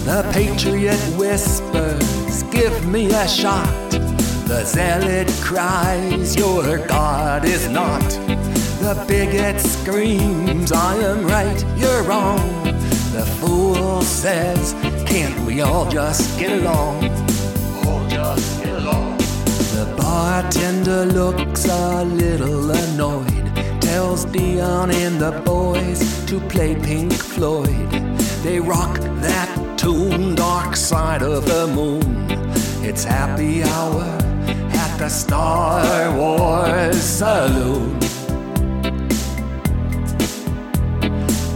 [0.05, 3.91] The patriot whispers, Give me a shot.
[4.49, 8.03] The zealot cries, Your God is not.
[8.81, 12.59] The bigot screams, I am right, you're wrong.
[13.13, 14.75] The fool says,
[15.09, 17.03] Can't we all just get along?
[17.87, 19.17] All just get along.
[19.75, 27.91] The bartender looks a little annoyed, tells Dion and the boys to play Pink Floyd.
[28.43, 32.27] They rock that tune, Dark Side of the Moon.
[32.85, 34.05] It's happy hour
[34.83, 37.99] at the Star Wars Saloon.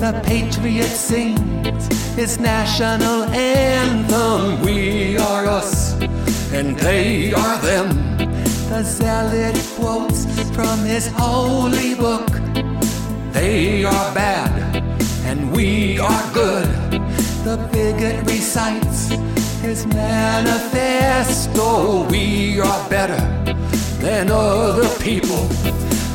[0.00, 1.71] The Patriots sings
[2.16, 4.60] his national anthem.
[4.60, 5.94] We are us,
[6.52, 7.88] and they are them.
[8.68, 12.30] The zealot quotes from his holy book.
[13.32, 14.82] They are bad,
[15.24, 16.68] and we are good.
[17.44, 19.08] The bigot recites
[19.62, 21.68] his manifesto.
[22.10, 23.20] We are better
[24.00, 25.48] than other people.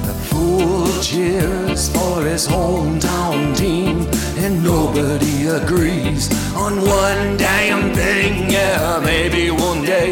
[0.08, 4.08] The fool cheers for his hometown team,
[4.38, 8.50] and nobody agrees on one damn thing.
[8.50, 10.12] Yeah, maybe one day,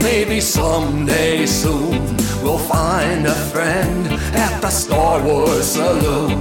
[0.00, 6.40] maybe someday soon, we'll find a friend at the Star Wars Saloon.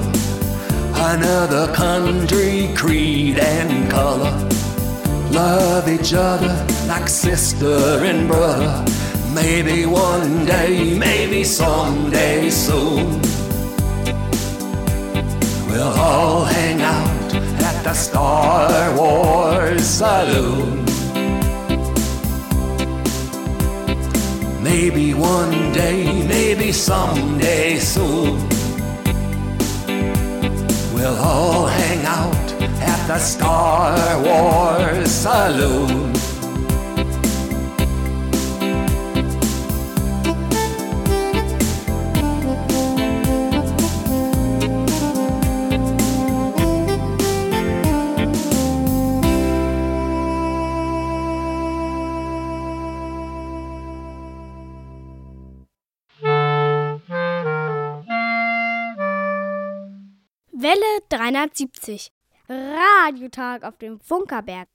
[0.93, 4.31] Another country, creed, and color
[5.31, 8.85] love each other like sister and brother.
[9.33, 13.28] Maybe one day, maybe someday soon.
[15.69, 20.83] We'll all hang out at the Star Wars Saloon.
[24.63, 28.49] Maybe one day, maybe someday soon.
[30.91, 32.51] We'll all hang out
[32.81, 36.18] at the Star Wars Saloon.
[61.29, 62.11] 370.
[62.49, 64.67] Radiotag auf dem Funkerberg.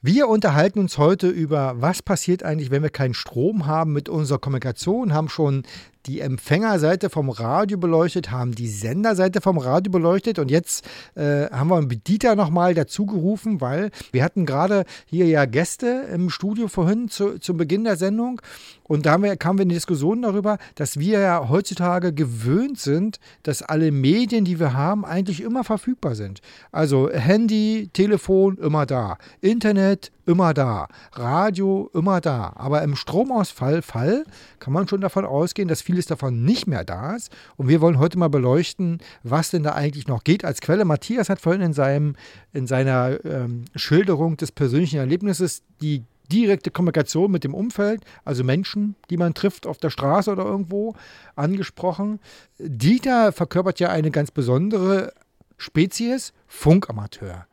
[0.00, 4.38] Wir unterhalten uns heute über, was passiert eigentlich, wenn wir keinen Strom haben mit unserer
[4.38, 5.64] Kommunikation, haben schon
[6.06, 11.68] die Empfängerseite vom Radio beleuchtet, haben die Senderseite vom Radio beleuchtet und jetzt äh, haben
[11.68, 17.08] wir Dieter nochmal dazu gerufen, weil wir hatten gerade hier ja Gäste im Studio vorhin
[17.08, 18.40] zu, zum Beginn der Sendung
[18.88, 23.20] und da wir, kamen wir in die Diskussion darüber, dass wir ja heutzutage gewöhnt sind,
[23.42, 26.40] dass alle Medien, die wir haben, eigentlich immer verfügbar sind.
[26.72, 32.52] Also Handy, Telefon immer da, Internet immer da, Radio immer da.
[32.56, 34.24] Aber im Stromausfall Fall
[34.58, 37.34] kann man schon davon ausgehen, dass vieles davon nicht mehr da ist.
[37.56, 40.84] Und wir wollen heute mal beleuchten, was denn da eigentlich noch geht als Quelle.
[40.84, 42.14] Matthias hat vorhin in, seinem,
[42.52, 48.96] in seiner ähm, Schilderung des persönlichen Erlebnisses die direkte Kommunikation mit dem Umfeld, also Menschen,
[49.08, 50.94] die man trifft auf der Straße oder irgendwo,
[51.36, 52.20] angesprochen.
[52.58, 55.14] Dieter verkörpert ja eine ganz besondere
[55.56, 57.46] Spezies, Funkamateur.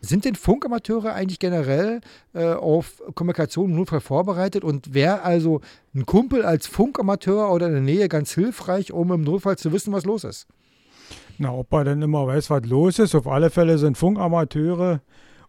[0.00, 2.00] Sind denn Funkamateure eigentlich generell
[2.32, 5.60] äh, auf Kommunikation im Notfall vorbereitet und wäre also
[5.94, 9.92] ein Kumpel als Funkamateur oder in der Nähe ganz hilfreich, um im Notfall zu wissen,
[9.92, 10.46] was los ist?
[11.38, 13.14] Na, ob er denn immer weiß, was los ist.
[13.14, 15.00] Auf alle Fälle sind Funkamateure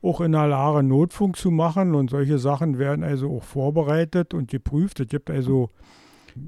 [0.01, 4.49] auch in der Lage, Notfunk zu machen und solche Sachen werden also auch vorbereitet und
[4.49, 4.99] geprüft.
[4.99, 5.69] Es gibt also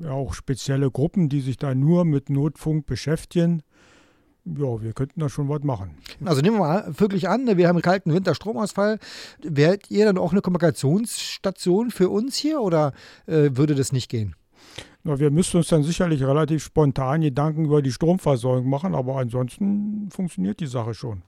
[0.09, 3.61] auch spezielle Gruppen, die sich da nur mit Notfunk beschäftigen.
[4.45, 5.91] Ja, wir könnten da schon was machen.
[6.25, 8.99] Also nehmen wir mal wirklich an, wir haben einen kalten Winter Stromausfall.
[9.41, 12.91] Wärt ihr dann auch eine Kommunikationsstation für uns hier oder
[13.25, 14.35] äh, würde das nicht gehen?
[15.03, 20.09] Na, wir müssten uns dann sicherlich relativ spontan Gedanken über die Stromversorgung machen, aber ansonsten
[20.11, 21.21] funktioniert die Sache schon.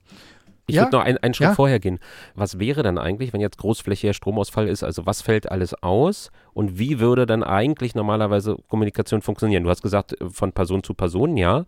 [0.68, 0.84] Ich Ja.
[0.84, 1.56] würde noch ein, einen Schritt Ja.
[1.56, 2.00] vorher gehen.
[2.34, 4.84] Was wäre dann eigentlich, wenn jetzt großflächiger Stromausfall ist?
[4.84, 9.64] Also was fällt alles aus und wie würde dann eigentlich normalerweise Kommunikation funktionieren?
[9.64, 11.66] Du hast gesagt, äh, von Person zu Person, ja.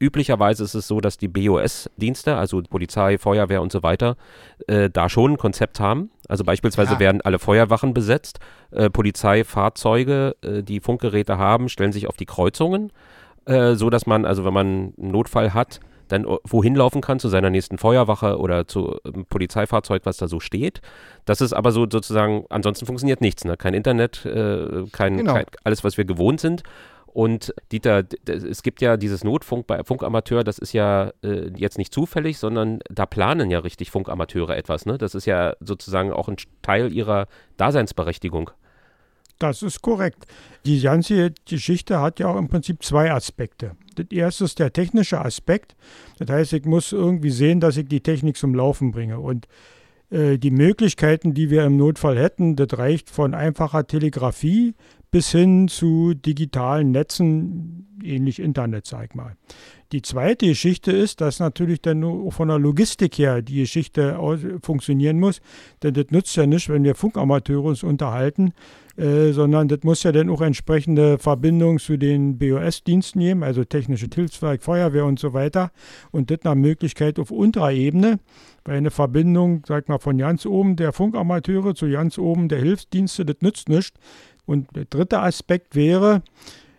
[0.00, 4.16] Üblicherweise ist es so, dass die BOS-Dienste, also Polizei, Feuerwehr und so weiter,
[4.68, 6.10] äh, da schon ein Konzept haben.
[6.28, 7.00] Also beispielsweise Ja.
[7.00, 8.38] werden alle Feuerwachen besetzt,
[8.70, 12.92] äh, Polizeifahrzeuge, äh, die Funkgeräte haben, stellen sich auf die Kreuzungen,
[13.46, 14.66] äh, so dass man, also wenn man
[14.98, 19.26] einen Notfall hat, dann o- wohin laufen kann zu seiner nächsten Feuerwache oder zu einem
[19.26, 20.80] Polizeifahrzeug, was da so steht.
[21.26, 23.56] Das ist aber so sozusagen, ansonsten funktioniert nichts, ne?
[23.58, 25.34] Kein Internet, äh, kein, Genau.
[25.34, 26.62] kein, alles, was wir gewohnt sind.
[27.18, 31.92] Und Dieter, es gibt ja dieses Notfunk bei Funkamateur, das ist ja äh, jetzt nicht
[31.92, 34.86] zufällig, sondern da planen ja richtig Funkamateure etwas.
[34.86, 34.98] Ne?
[34.98, 38.52] Das ist ja sozusagen auch ein Teil ihrer Daseinsberechtigung.
[39.40, 40.26] Das ist korrekt.
[40.64, 43.72] Die ganze Geschichte hat ja auch im Prinzip zwei Aspekte.
[43.96, 45.74] Das erste ist der technische Aspekt.
[46.20, 49.18] Das heißt, ich muss irgendwie sehen, dass ich die Technik zum Laufen bringe.
[49.18, 49.48] Und
[50.10, 54.74] die Möglichkeiten, die wir im Notfall hätten, das reicht von einfacher Telegrafie
[55.10, 59.36] bis hin zu digitalen Netzen, ähnlich Internet, sag ich mal.
[59.92, 64.18] Die zweite Geschichte ist, dass natürlich dann nur von der Logistik her die Geschichte
[64.62, 65.40] funktionieren muss.
[65.82, 68.52] Denn das nützt ja nicht, wenn wir Funkamateure uns unterhalten,
[68.98, 74.08] äh, sondern das muss ja dann auch entsprechende Verbindungen zu den BOS-Diensten geben, also technische
[74.12, 75.70] Hilfswerk, Feuerwehr und so weiter.
[76.10, 78.18] Und das nach Möglichkeit auf unterer Ebene,
[78.64, 83.24] weil eine Verbindung, sag mal, von ganz oben der Funkamateure zu ganz oben der Hilfsdienste,
[83.24, 83.96] das nützt nichts.
[84.46, 86.22] Und der dritte Aspekt wäre,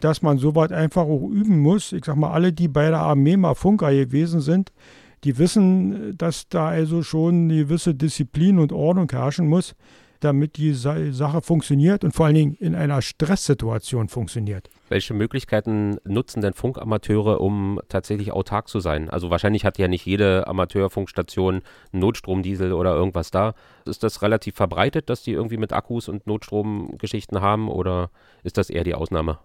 [0.02, 1.94] dass man sowas einfach auch üben muss.
[1.94, 4.74] Ich sag mal, alle, die bei der Armee mal Funker gewesen sind,
[5.24, 9.74] die wissen, dass da also schon eine gewisse Disziplin und Ordnung herrschen muss,
[10.20, 14.70] damit die Sa Sache funktioniert und vor allen Dingen in einer Stresssituation funktioniert.
[14.90, 19.10] Welche Möglichkeiten nutzen denn Funkamateure, um tatsächlich autark zu sein?
[19.10, 21.62] Also wahrscheinlich hat ja nicht jede Amateurfunkstation
[21.92, 23.54] einen Notstromdiesel oder irgendwas da.
[23.86, 28.10] Ist das relativ verbreitet, dass die irgendwie mit Akkus und Notstromgeschichten haben oder
[28.44, 29.40] ist das eher die Ausnahme?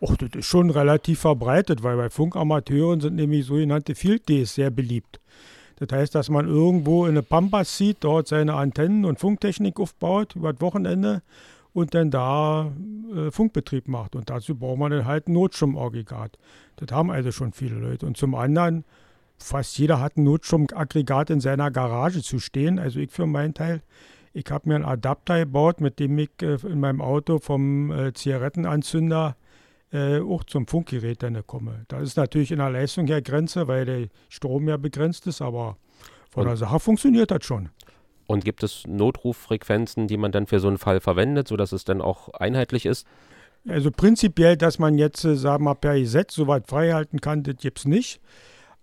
[0.00, 4.70] Och, das ist schon relativ verbreitet, weil bei Funkamateuren sind nämlich sogenannte Field Days sehr
[4.70, 5.20] beliebt.
[5.86, 10.36] Das heißt, dass man irgendwo in eine Pampas zieht, dort seine Antennen und Funktechnik aufbaut
[10.36, 11.22] über das Wochenende
[11.72, 12.70] und dann da
[13.12, 14.14] äh, Funkbetrieb macht.
[14.14, 16.38] Und dazu braucht man dann halt ein Notstromaggregat.
[16.76, 18.06] Das haben also schon viele Leute.
[18.06, 18.84] Und zum anderen,
[19.38, 22.78] fast jeder hat ein Notstromaggregat in seiner Garage zu stehen.
[22.78, 23.82] Also ich für meinen Teil.
[24.34, 28.12] Ich habe mir einen Adapter gebaut, mit dem ich äh, in meinem Auto vom äh,
[28.12, 29.34] Zigarettenanzünder
[29.92, 31.84] äh, auch zum Funkgerät dann komme.
[31.88, 35.76] Da ist natürlich in der Leistung her Grenze, weil der Strom ja begrenzt ist, aber
[36.30, 37.68] von der Sache funktioniert das schon.
[38.26, 42.00] Und gibt es Notruffrequenzen, die man dann für so einen Fall verwendet, sodass es dann
[42.00, 43.06] auch einheitlich ist?
[43.68, 47.42] Also prinzipiell, dass man jetzt, äh, sagen wir mal, per Gesetz so weit freihalten kann,
[47.42, 48.20] das gibt es nicht.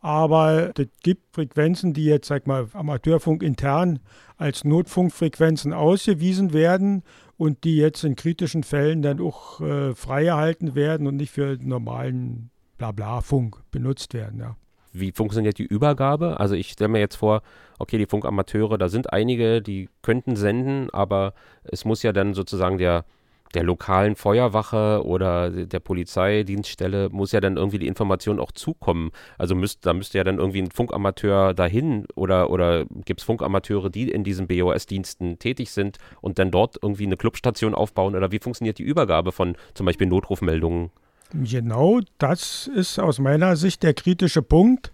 [0.02, 4.00] Aber es gibt Frequenzen, die jetzt, sag mal, Amateurfunk intern
[4.38, 7.04] als Notfunkfrequenzen ausgewiesen werden
[7.40, 12.52] und die jetzt in kritischen Fällen dann auch äh, freigehalten werden und nicht für normalen
[12.78, 14.42] Blabla-Funk benutzt werden.
[14.42, 14.58] Ja.
[14.92, 16.38] Wie funktioniert die Übergabe?
[16.38, 17.42] Also ich stelle mir jetzt vor,
[17.80, 21.34] okay, die Funkamateure, da sind einige, die könnten senden, aber
[21.64, 23.06] es muss ja dann sozusagen der,
[23.54, 29.12] der lokalen Feuerwache oder der Polizeidienststelle muss ja dann irgendwie die Information auch zukommen.
[29.38, 33.90] Also müsst, da müsste ja dann irgendwie ein Funkamateur dahin oder, oder gibt es Funkamateure,
[33.90, 38.40] die in diesen BOS-Diensten tätig sind und dann dort irgendwie eine Clubstation aufbauen oder wie
[38.40, 40.92] funktioniert die Übergabe von zum Beispiel Notrufmeldungen?
[41.34, 44.92] Genau, das ist aus meiner Sicht der kritische Punkt.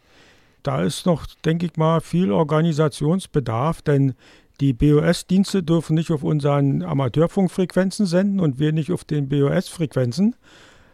[0.64, 4.16] Da ist noch, denke ich mal, viel Organisationsbedarf, denn
[4.62, 10.36] die BOS-Dienste dürfen nicht auf unseren Amateurfunkfrequenzen senden und wir nicht auf den BOS-Frequenzen.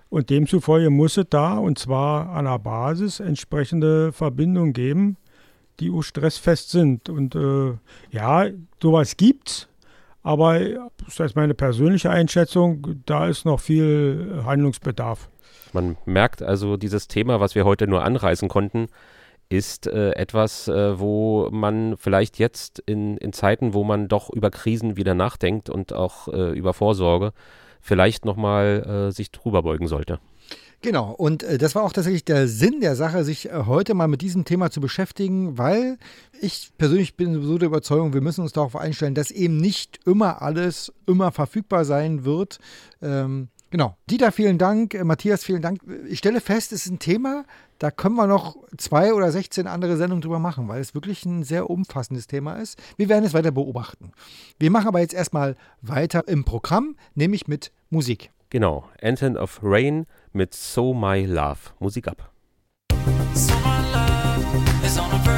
[0.09, 5.17] Und demzufolge muss es da, und zwar an der Basis, entsprechende Verbindungen geben,
[5.79, 7.07] die auch stressfest sind.
[7.07, 7.73] Und äh,
[8.09, 8.47] ja,
[8.81, 9.69] sowas gibt's,
[10.23, 10.59] aber
[11.05, 15.29] das ist meine persönliche Einschätzung, da ist noch viel Handlungsbedarf.
[15.73, 18.87] Man merkt also, dieses Thema, was wir heute nur anreißen konnten,
[19.51, 24.49] ist äh, etwas, äh, wo man vielleicht jetzt in, in Zeiten, wo man doch über
[24.49, 27.33] Krisen wieder nachdenkt und auch äh, über Vorsorge,
[27.81, 30.19] vielleicht nochmal äh, sich drüber beugen sollte.
[30.81, 34.07] Genau, und äh, das war auch tatsächlich der Sinn der Sache, sich äh, heute mal
[34.07, 35.97] mit diesem Thema zu beschäftigen, weil
[36.39, 40.41] ich persönlich bin sowieso der Überzeugung, wir müssen uns darauf einstellen, dass eben nicht immer
[40.41, 42.59] alles immer verfügbar sein wird.
[43.01, 43.95] Ähm, Genau.
[44.09, 44.93] Dieter, vielen Dank.
[44.93, 45.79] Äh, Matthias, vielen Dank.
[46.07, 47.45] Ich stelle fest, es ist ein Thema,
[47.81, 51.41] da können wir noch zwei oder 16 andere Sendungen drüber machen, weil es wirklich ein
[51.41, 52.79] sehr umfassendes Thema ist.
[52.95, 54.11] Wir werden es weiter beobachten.
[54.59, 58.29] Wir machen aber jetzt erstmal weiter im Programm, nämlich mit Musik.
[58.51, 58.83] Genau.
[59.01, 61.71] Anthem of Rain mit So My Love.
[61.79, 62.31] Musik ab.
[63.33, 65.30] So my love is on the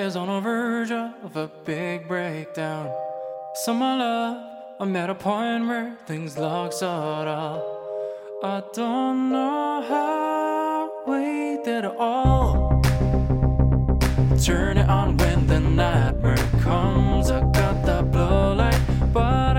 [0.00, 2.90] is on the verge of a big breakdown.
[3.54, 4.36] So my love,
[4.80, 7.60] I'm at a point where things look so dull.
[8.42, 12.80] I don't know how we did it all.
[14.42, 17.30] Turn it on when the nightmare comes.
[17.30, 18.80] I got the blue light,
[19.12, 19.49] but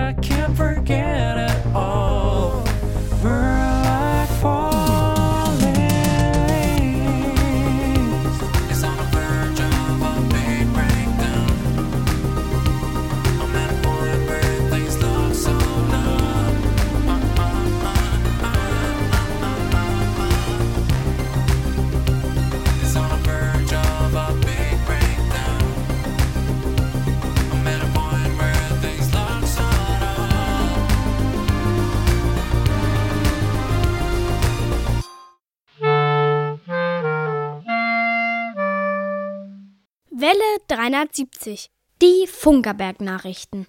[40.22, 41.72] Welle 370.
[42.00, 43.66] Die Funkerberg-Nachrichten.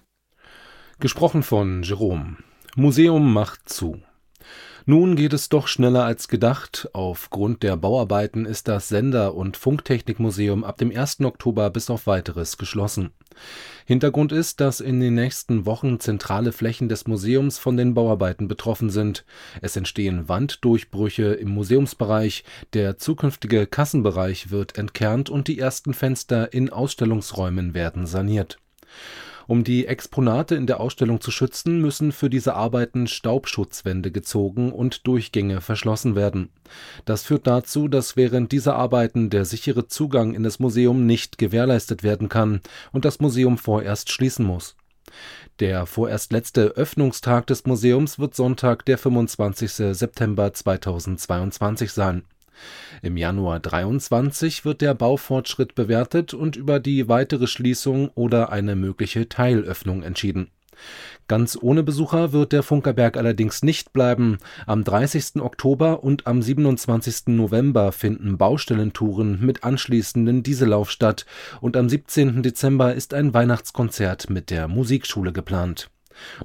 [0.99, 2.37] Gesprochen von Jerome.
[2.75, 4.03] Museum macht zu.
[4.85, 6.89] Nun geht es doch schneller als gedacht.
[6.91, 11.21] Aufgrund der Bauarbeiten ist das Sender- und Funktechnikmuseum ab dem 1.
[11.21, 13.11] Oktober bis auf weiteres geschlossen.
[13.85, 18.89] Hintergrund ist, dass in den nächsten Wochen zentrale Flächen des Museums von den Bauarbeiten betroffen
[18.89, 19.23] sind.
[19.61, 26.69] Es entstehen Wanddurchbrüche im Museumsbereich, der zukünftige Kassenbereich wird entkernt und die ersten Fenster in
[26.69, 28.57] Ausstellungsräumen werden saniert.
[29.47, 35.07] Um die Exponate in der Ausstellung zu schützen, müssen für diese Arbeiten Staubschutzwände gezogen und
[35.07, 36.49] Durchgänge verschlossen werden.
[37.05, 42.03] Das führt dazu, dass während dieser Arbeiten der sichere Zugang in das Museum nicht gewährleistet
[42.03, 44.75] werden kann und das Museum vorerst schließen muss.
[45.59, 49.71] Der vorerst letzte Öffnungstag des Museums wird Sonntag, der 25.
[49.95, 52.23] September 2022 sein.
[53.01, 59.29] Im Januar 23 wird der Baufortschritt bewertet und über die weitere Schließung oder eine mögliche
[59.29, 60.49] Teilöffnung entschieden.
[61.27, 64.37] Ganz ohne Besucher wird der Funkerberg allerdings nicht bleiben.
[64.65, 65.41] Am 30.
[65.41, 67.27] Oktober und am 27.
[67.27, 71.25] November finden Baustellentouren mit anschließenden Dieselauf statt
[71.61, 72.43] und am 17.
[72.43, 75.89] Dezember ist ein Weihnachtskonzert mit der Musikschule geplant.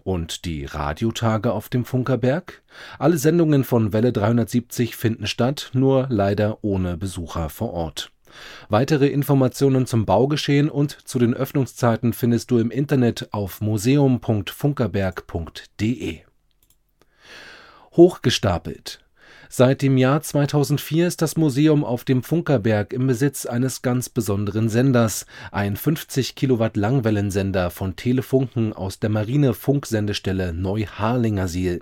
[0.04, 2.62] Und die Radiotage auf dem Funkerberg?
[2.98, 8.12] Alle Sendungen von Welle 370 finden statt, nur leider ohne Besucher vor Ort.
[8.68, 16.20] Weitere Informationen zum Baugeschehen und zu den Öffnungszeiten findest du im Internet auf museum.funkerberg.de.
[17.92, 19.00] Hochgestapelt.
[19.50, 24.68] Seit dem Jahr 2004 ist das Museum auf dem Funkerberg im Besitz eines ganz besonderen
[24.68, 31.80] Senders, ein 50 Kilowatt Langwellensender von Telefunken aus der Marine-Funksendestelle Neu-Harlingersiel.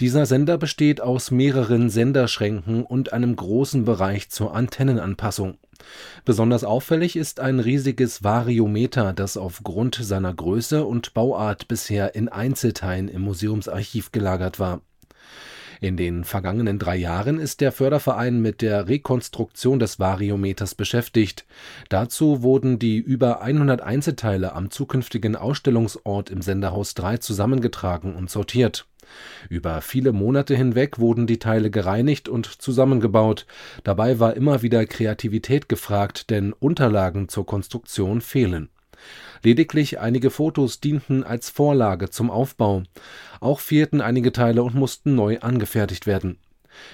[0.00, 5.58] Dieser Sender besteht aus mehreren Senderschränken und einem großen Bereich zur Antennenanpassung.
[6.24, 13.08] Besonders auffällig ist ein riesiges Variometer, das aufgrund seiner Größe und Bauart bisher in Einzelteilen
[13.08, 14.80] im Museumsarchiv gelagert war.
[15.80, 21.44] In den vergangenen drei Jahren ist der Förderverein mit der Rekonstruktion des Variometers beschäftigt.
[21.88, 28.86] Dazu wurden die über 100 Einzelteile am zukünftigen Ausstellungsort im Senderhaus 3 zusammengetragen und sortiert.
[29.48, 33.46] Über viele Monate hinweg wurden die Teile gereinigt und zusammengebaut.
[33.84, 38.68] Dabei war immer wieder Kreativität gefragt, denn Unterlagen zur Konstruktion fehlen.
[39.42, 42.82] Lediglich einige Fotos dienten als Vorlage zum Aufbau.
[43.40, 46.38] Auch fehlten einige Teile und mussten neu angefertigt werden.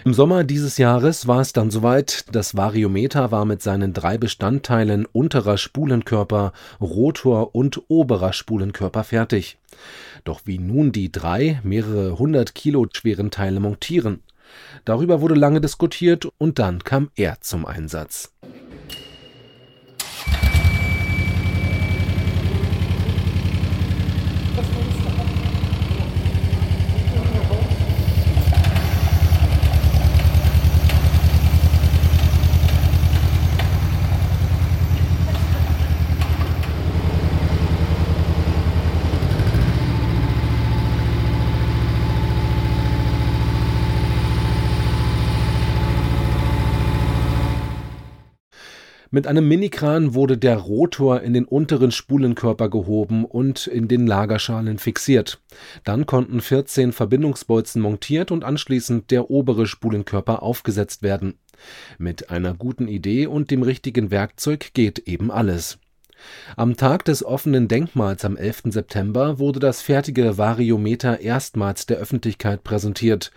[0.04, 5.06] Im Sommer dieses Jahres war es dann soweit, das Variometer war mit seinen drei Bestandteilen
[5.06, 9.58] unterer Spulenkörper, Rotor und oberer Spulenkörper fertig.
[10.24, 14.22] Doch wie nun die drei mehrere hundert Kilo schweren Teile montieren?
[14.84, 18.33] Darüber wurde lange diskutiert und dann kam er zum Einsatz.
[49.14, 54.78] Mit einem Minikran wurde der Rotor in den unteren Spulenkörper gehoben und in den Lagerschalen
[54.78, 55.40] fixiert.
[55.84, 61.38] Dann konnten 14 Verbindungsbolzen montiert und anschließend der obere Spulenkörper aufgesetzt werden.
[61.96, 65.78] Mit einer guten Idee und dem richtigen Werkzeug geht eben alles.
[66.56, 68.64] Am Tag des offenen Denkmals am 11.
[68.66, 73.30] September wurde das fertige Variometer erstmals der Öffentlichkeit präsentiert.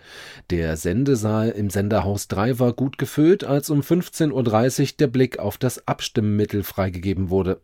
[0.50, 5.58] Der Sendesaal im Senderhaus 3 war gut gefüllt, als um 15.30 Uhr der Blick auf
[5.58, 7.60] das Abstimmmittel freigegeben wurde.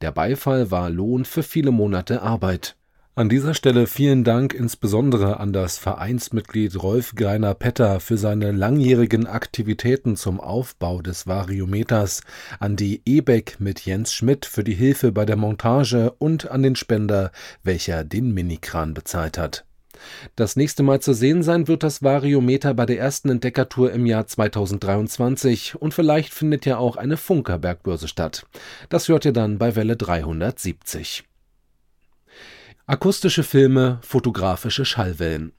[0.00, 2.76] Der Beifall war Lohn für viele Monate Arbeit.
[3.14, 10.16] An dieser Stelle vielen Dank insbesondere an das Vereinsmitglied Rolf Greiner-Petter für seine langjährigen Aktivitäten
[10.16, 12.22] zum Aufbau des Variometers,
[12.58, 16.74] an die EBEC mit Jens Schmidt für die Hilfe bei der Montage und an den
[16.74, 17.32] Spender,
[17.62, 19.66] welcher den Minikran bezahlt hat.
[20.34, 24.26] Das nächste Mal zu sehen sein wird das Variometer bei der ersten Entdeckertour im Jahr
[24.26, 28.46] 2023 und vielleicht findet ja auch eine Funkerbergbörse statt.
[28.88, 31.24] Das hört ihr dann bei Welle 370.
[32.92, 35.52] Akustische Filme, fotografische Schallwellen.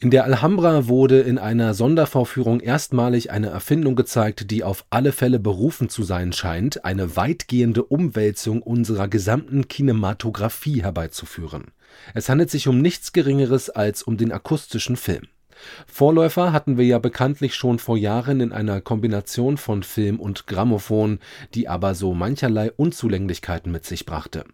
[0.00, 5.38] In der Alhambra wurde in einer Sondervorführung erstmalig eine Erfindung gezeigt, die auf alle Fälle
[5.38, 11.72] berufen zu sein scheint, eine weitgehende Umwälzung unserer gesamten Kinematografie herbeizuführen.
[12.14, 15.24] Es handelt sich um nichts Geringeres als um den akustischen Film.
[15.86, 21.18] Vorläufer hatten wir ja bekanntlich schon vor Jahren in einer Kombination von Film und Grammophon,
[21.52, 24.44] die aber so mancherlei Unzulänglichkeiten mit sich brachte.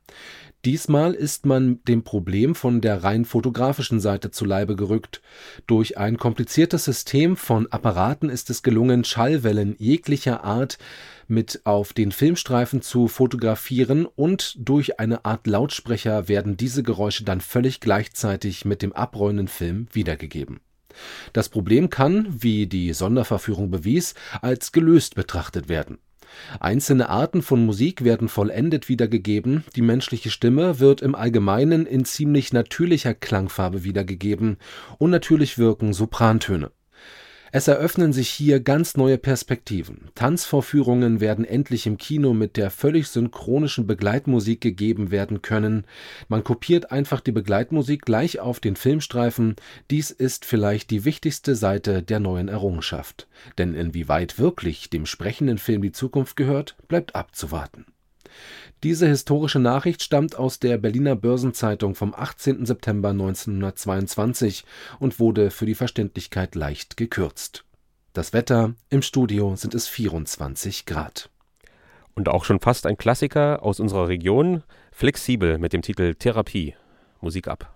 [0.67, 5.23] Diesmal ist man dem Problem von der rein fotografischen Seite zu Leibe gerückt.
[5.69, 10.79] Durch ein kompliziertes System von Apparaten ist es gelungen, Schallwellen jeglicher Art
[11.29, 17.41] mit auf den Filmstreifen zu fotografieren und durch eine Art Lautsprecher werden diese Geräusche dann
[17.41, 20.59] völlig gleichzeitig mit dem abrollenden Film wiedergegeben.
[21.33, 25.99] Das Problem kann, wie die Sonderverführung bewies, als gelöst betrachtet werden.
[26.61, 32.53] Einzelne Arten von Musik werden vollendet wiedergegeben, die menschliche Stimme wird im Allgemeinen in ziemlich
[32.53, 34.59] natürlicher Klangfarbe wiedergegeben,
[34.99, 36.71] unnatürlich wirken Soprantöne.
[37.53, 40.11] Es eröffnen sich hier ganz neue Perspektiven.
[40.15, 45.85] Tanzvorführungen werden endlich im Kino mit der völlig synchronischen Begleitmusik gegeben werden können.
[46.29, 49.55] Man kopiert einfach die Begleitmusik gleich auf den Filmstreifen.
[49.91, 53.29] Dies ist vielleicht die wichtigste Seite der neuen Errungenschaft.
[53.59, 57.87] Denn inwieweit wirklich dem sprechenden Film die Zukunft gehört, bleibt abzuwarten.
[58.83, 62.67] Diese historische Nachricht stammt aus der Berliner Börsenzeitung vom 18.
[62.67, 64.65] September 1922
[64.99, 67.65] und wurde für die Verständlichkeit leicht gekürzt.
[68.13, 71.31] Das Wetter im Studio sind es 24 Grad.
[72.15, 76.75] Und auch schon fast ein Klassiker aus unserer Region, flexibel mit dem Titel Therapie.
[77.21, 77.76] Musik ab.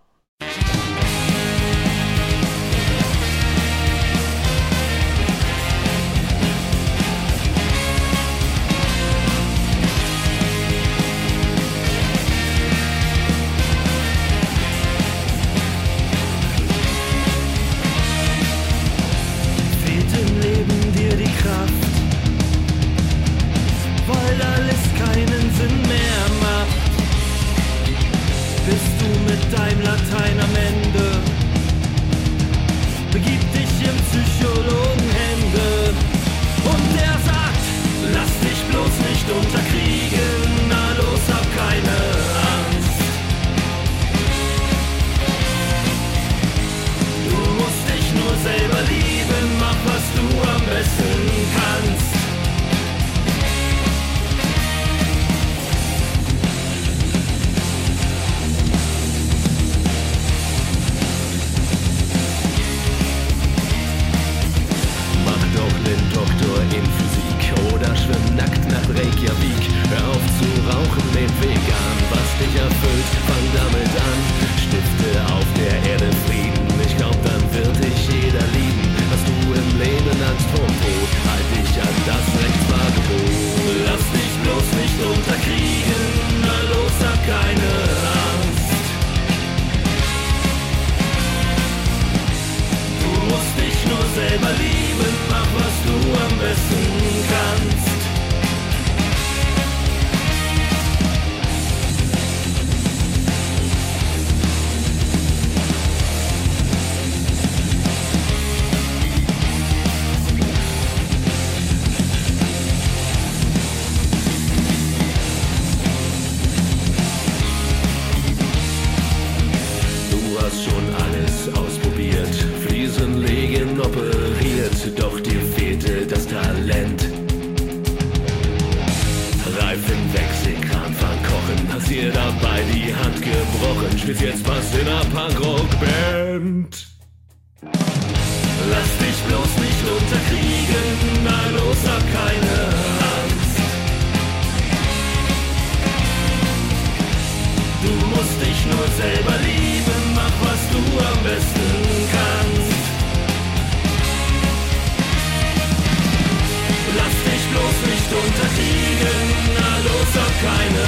[160.43, 160.85] Keine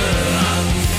[0.56, 0.94] Angst.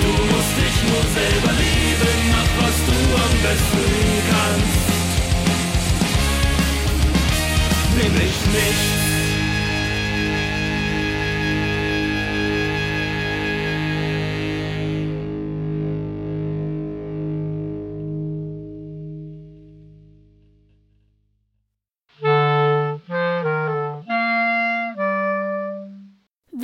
[0.00, 3.86] Du musst dich nur selber lieben, mach was du am besten
[4.30, 4.88] kannst.
[7.96, 9.07] Nämlich nichts.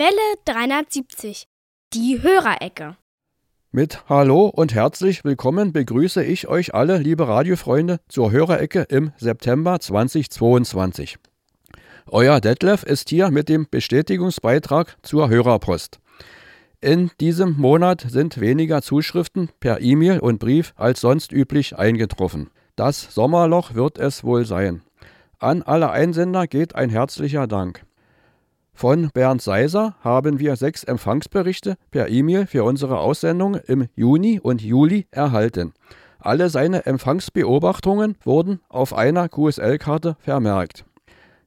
[0.05, 1.47] Welle 370.
[1.95, 2.99] Die Hörerecke.
[3.73, 9.81] Mit Hallo und herzlich willkommen begrüße ich euch alle, liebe Radiofreunde, zur Hörerecke im September
[9.81, 11.17] 2022.
[12.09, 16.01] Euer Detlef ist hier mit dem Bestätigungsbeitrag zur Hörerpost.
[16.83, 22.51] In diesem Monat sind weniger Zuschriften per E-Mail und Brief als sonst üblich eingetroffen.
[22.77, 24.83] Das Sommerloch wird es wohl sein.
[25.39, 27.87] An alle Einsender geht ein herzlicher Dank.
[28.75, 34.63] Von Bernd Seiser haben wir sechs Empfangsberichte per E-Mail für unsere Aussendung im Juni und
[34.63, 35.73] Juli erhalten.
[36.19, 40.85] Alle seine Empfangsbeobachtungen wurden auf einer QSL-Karte vermerkt.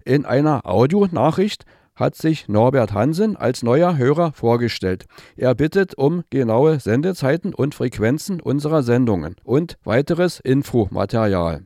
[0.06, 1.66] In einer Audionachricht
[1.96, 5.06] hat sich Norbert Hansen als neuer Hörer vorgestellt.
[5.36, 11.64] Er bittet um genaue Sendezeiten und Frequenzen unserer Sendungen und weiteres Infomaterial.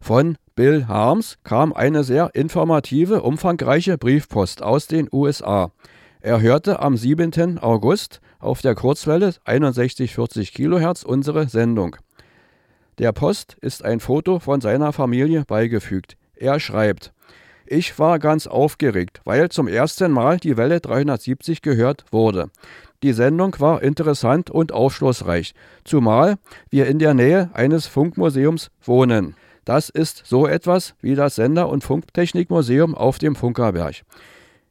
[0.00, 5.72] Von Bill Harms kam eine sehr informative, umfangreiche Briefpost aus den USA.
[6.20, 7.58] Er hörte am 7.
[7.58, 11.96] August auf der Kurzwelle 6140 kHz unsere Sendung.
[12.98, 16.16] Der Post ist ein Foto von seiner Familie beigefügt.
[16.36, 17.12] Er schreibt:
[17.66, 22.50] Ich war ganz aufgeregt, weil zum ersten Mal die Welle 370 gehört wurde.
[23.02, 26.36] Die Sendung war interessant und aufschlussreich, zumal
[26.70, 29.34] wir in der Nähe eines Funkmuseums wohnen.
[29.64, 34.02] Das ist so etwas wie das Sender- und Funktechnikmuseum auf dem Funkerberg.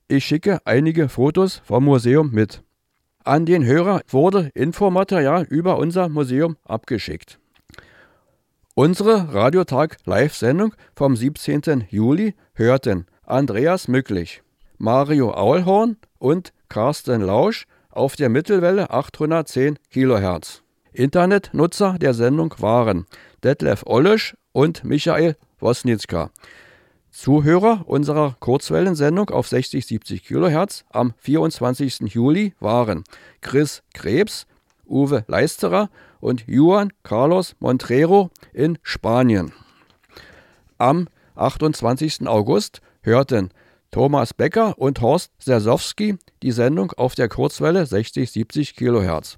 [0.07, 2.63] Ich schicke einige Fotos vom Museum mit.
[3.23, 7.39] An den Hörer wurde Infomaterial über unser Museum abgeschickt.
[8.73, 11.85] Unsere Radiotag-Live-Sendung vom 17.
[11.89, 14.41] Juli hörten Andreas Mücklich,
[14.77, 20.63] Mario Aulhorn und Carsten Lausch auf der Mittelwelle 810 kHz.
[20.93, 23.05] Internetnutzer der Sendung waren
[23.43, 26.31] Detlef Ollisch und Michael Wosnitzka.
[27.11, 32.13] Zuhörer unserer Kurzwellensendung auf 60-70 kHz am 24.
[32.13, 33.03] Juli waren
[33.41, 34.47] Chris Krebs,
[34.85, 35.89] Uwe Leisterer
[36.19, 39.51] und Juan Carlos Montrero in Spanien.
[40.77, 42.27] Am 28.
[42.27, 43.49] August hörten
[43.91, 49.37] Thomas Becker und Horst Sersowski die Sendung auf der Kurzwelle 60-70 kHz.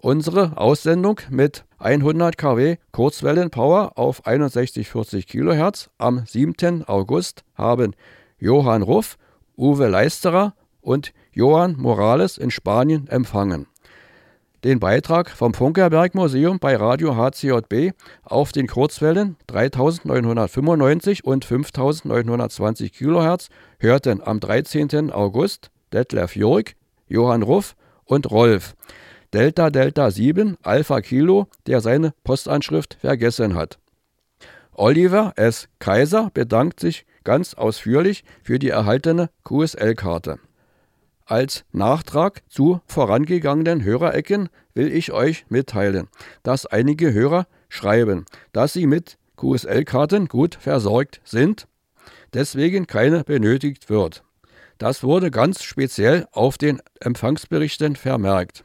[0.00, 6.84] Unsere Aussendung mit 100 kW Kurzwellenpower auf 6140 kHz am 7.
[6.86, 7.94] August haben
[8.38, 9.18] Johann Ruff,
[9.56, 13.66] Uwe Leisterer und Johann Morales in Spanien empfangen.
[14.62, 17.92] Den Beitrag vom Funkerberg Museum bei Radio HCJB
[18.22, 23.48] auf den Kurzwellen 3995 und 5920 kHz
[23.80, 25.10] hörten am 13.
[25.10, 26.74] August Detlef Jörg,
[27.08, 27.74] Johann Ruff
[28.04, 28.74] und Rolf.
[29.34, 33.78] Delta Delta 7 Alpha Kilo, der seine Postanschrift vergessen hat.
[34.72, 35.68] Oliver S.
[35.80, 40.38] Kaiser bedankt sich ganz ausführlich für die erhaltene QSL-Karte.
[41.26, 46.08] Als Nachtrag zu vorangegangenen Hörerecken will ich euch mitteilen,
[46.42, 51.68] dass einige Hörer schreiben, dass sie mit QSL-Karten gut versorgt sind.
[52.32, 54.22] deswegen keine benötigt wird.
[54.78, 58.64] Das wurde ganz speziell auf den Empfangsberichten vermerkt.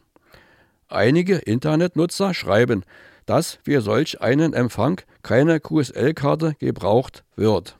[0.93, 2.83] Einige Internetnutzer schreiben,
[3.25, 7.77] dass für solch einen Empfang keine QSL-Karte gebraucht wird.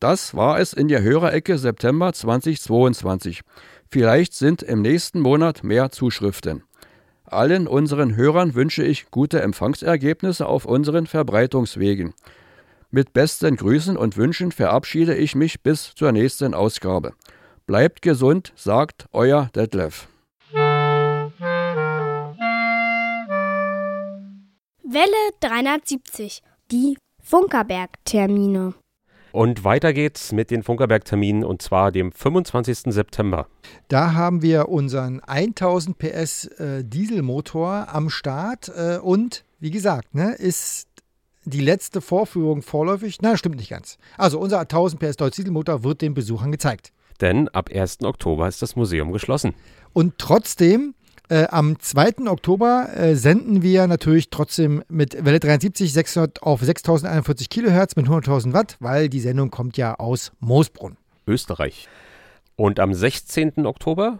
[0.00, 3.42] Das war es in der Hörerecke September 2022.
[3.88, 6.62] Vielleicht sind im nächsten Monat mehr Zuschriften.
[7.24, 12.14] Allen unseren Hörern wünsche ich gute Empfangsergebnisse auf unseren Verbreitungswegen.
[12.90, 17.12] Mit besten Grüßen und Wünschen verabschiede ich mich bis zur nächsten Ausgabe.
[17.66, 20.09] Bleibt gesund, sagt euer Detlef.
[24.92, 26.42] Welle 370.
[26.72, 28.74] Die Funkerberg-Termine.
[29.30, 32.92] Und weiter geht's mit den Funkerberg-Terminen und zwar dem 25.
[32.92, 33.46] September.
[33.86, 40.32] Da haben wir unseren 1000 PS äh, Dieselmotor am Start äh, und wie gesagt, ne,
[40.32, 40.88] ist
[41.44, 43.18] die letzte Vorführung vorläufig.
[43.22, 43.96] Na, stimmt nicht ganz.
[44.18, 46.92] Also unser 1000 PS Deutz Dieselmotor wird den Besuchern gezeigt.
[47.20, 48.02] Denn ab 1.
[48.02, 49.54] Oktober ist das Museum geschlossen.
[49.92, 50.94] Und trotzdem,
[51.30, 52.26] äh, am 2.
[52.28, 58.52] Oktober äh, senden wir natürlich trotzdem mit Welle 73 600 auf 6041 Kilohertz mit 100.000
[58.52, 60.96] Watt, weil die Sendung kommt ja aus Moosbrunn.
[61.26, 61.88] Österreich.
[62.56, 63.64] Und am 16.
[63.64, 64.18] Oktober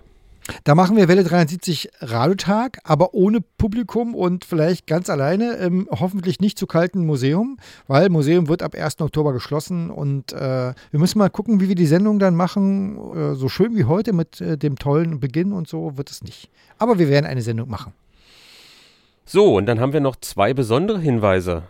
[0.64, 6.40] Da machen wir Welle 73 Radiotag, aber ohne Publikum und vielleicht ganz alleine im hoffentlich
[6.40, 9.00] nicht zu kalten Museum, weil Museum wird ab 1.
[9.00, 12.98] Oktober geschlossen und äh, wir müssen mal gucken, wie wir die Sendung dann machen.
[13.14, 16.50] Äh, so schön wie heute mit äh, dem tollen Beginn und so wird es nicht.
[16.78, 17.92] Aber wir werden eine Sendung machen.
[19.24, 21.62] So, und dann haben wir noch zwei besondere Hinweise.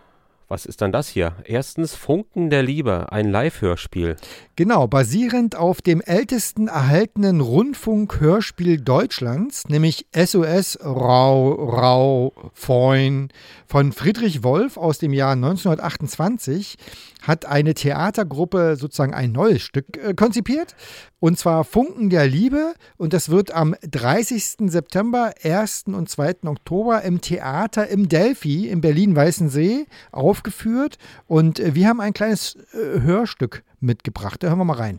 [0.51, 1.37] Was ist dann das hier?
[1.45, 4.17] Erstens Funken der Liebe, ein Live-Hörspiel.
[4.57, 13.29] Genau, basierend auf dem ältesten erhaltenen Rundfunkhörspiel Deutschlands, nämlich SOS Rau, Rau, Feun
[13.69, 16.79] von Friedrich Wolf aus dem Jahr 1928,
[17.23, 20.75] hat eine Theatergruppe sozusagen ein neues Stück äh, konzipiert.
[21.21, 22.75] Und zwar Funken der Liebe.
[22.97, 24.71] Und das wird am 30.
[24.71, 25.85] September, 1.
[25.87, 26.37] und 2.
[26.47, 30.97] Oktober im Theater im Delphi in Berlin-Weißensee aufgeführt.
[31.27, 34.43] Und äh, wir haben ein kleines äh, Hörstück mitgebracht.
[34.43, 34.99] Da hören wir mal rein.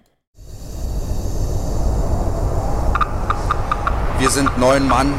[4.20, 5.12] Wir sind neun Mann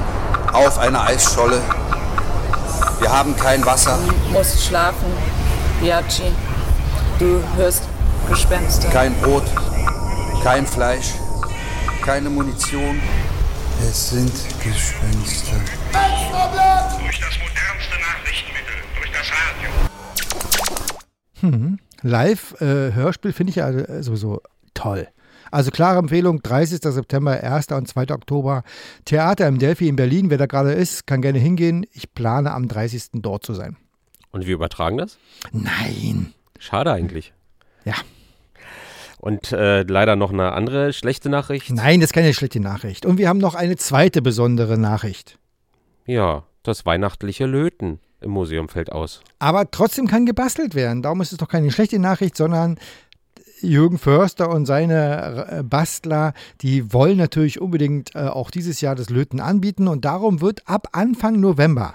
[0.52, 1.60] auf einer Eisscholle.
[3.00, 3.98] Wir haben kein Wasser,
[4.32, 5.06] musst schlafen,
[5.80, 6.30] Biachi.
[7.18, 7.82] Du hörst
[8.28, 8.88] Gespenster.
[8.90, 9.42] kein Brot,
[10.42, 11.14] kein Fleisch,
[12.04, 13.00] keine Munition.
[13.80, 14.32] Es sind
[14.62, 15.56] Gespenster.
[16.98, 19.70] Durch das modernste Nachrichtenmittel, durch das Radio.
[21.40, 21.78] Hm.
[22.02, 24.42] Live-Hörspiel finde ich ja äh, sowieso
[24.74, 25.06] toll.
[25.52, 26.80] Also klare Empfehlung, 30.
[26.82, 27.68] September, 1.
[27.68, 28.10] und 2.
[28.10, 28.64] Oktober.
[29.04, 30.30] Theater im Delphi in Berlin.
[30.30, 31.86] Wer da gerade ist, kann gerne hingehen.
[31.92, 33.10] Ich plane am 30.
[33.14, 33.76] dort zu sein.
[34.32, 35.18] Und wir übertragen das?
[35.52, 36.32] Nein.
[36.58, 37.32] Schade eigentlich.
[37.84, 37.94] Ja.
[39.22, 41.70] Und äh, leider noch eine andere schlechte Nachricht.
[41.70, 43.06] Nein, das ist keine schlechte Nachricht.
[43.06, 45.38] Und wir haben noch eine zweite besondere Nachricht.
[46.06, 49.20] Ja, das weihnachtliche Löten im Museum fällt aus.
[49.38, 51.02] Aber trotzdem kann gebastelt werden.
[51.02, 52.80] Darum ist es doch keine schlechte Nachricht, sondern
[53.62, 59.10] Jürgen Förster und seine äh, Bastler, die wollen natürlich unbedingt äh, auch dieses Jahr das
[59.10, 59.88] Löten anbieten.
[59.88, 61.94] Und darum wird ab Anfang November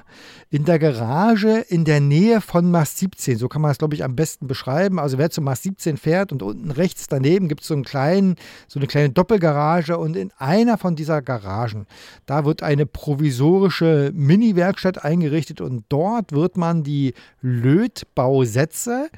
[0.50, 4.04] in der Garage in der Nähe von Mast 17, so kann man es glaube ich
[4.06, 7.68] am besten beschreiben, also wer zum Mast 17 fährt und unten rechts daneben gibt es
[7.68, 8.36] so einen
[8.68, 9.98] so eine kleine Doppelgarage.
[9.98, 11.88] Und in einer von dieser Garagen,
[12.26, 15.62] da wird eine provisorische Mini-Werkstatt eingerichtet.
[15.62, 19.10] Und dort wird man die Lötbausätze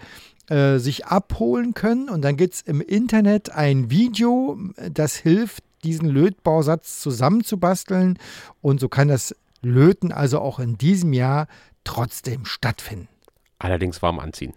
[0.49, 2.09] äh, sich abholen können.
[2.09, 4.57] Und dann gibt es im Internet ein Video,
[4.91, 8.17] das hilft, diesen Lötbausatz zusammenzubasteln.
[8.61, 11.47] Und so kann das Löten also auch in diesem Jahr
[11.83, 13.07] trotzdem stattfinden.
[13.59, 14.53] Allerdings warm anziehen.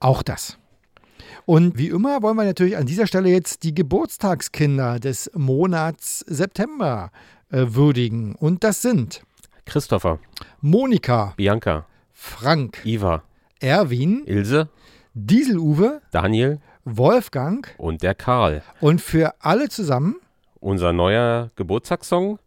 [0.00, 0.58] Auch das.
[1.46, 7.10] Und wie immer wollen wir natürlich an dieser Stelle jetzt die Geburtstagskinder des Monats September
[7.50, 8.34] äh, würdigen.
[8.34, 9.22] Und das sind
[9.66, 10.18] Christopher,
[10.60, 13.22] Monika, Bianca, Frank, Iva,
[13.60, 14.68] Erwin, Ilse,
[15.14, 18.62] Dieseluwe, Daniel Wolfgang und der Karl.
[18.80, 20.16] und für alle zusammen
[20.60, 22.40] Unser neuer Geburtstagssong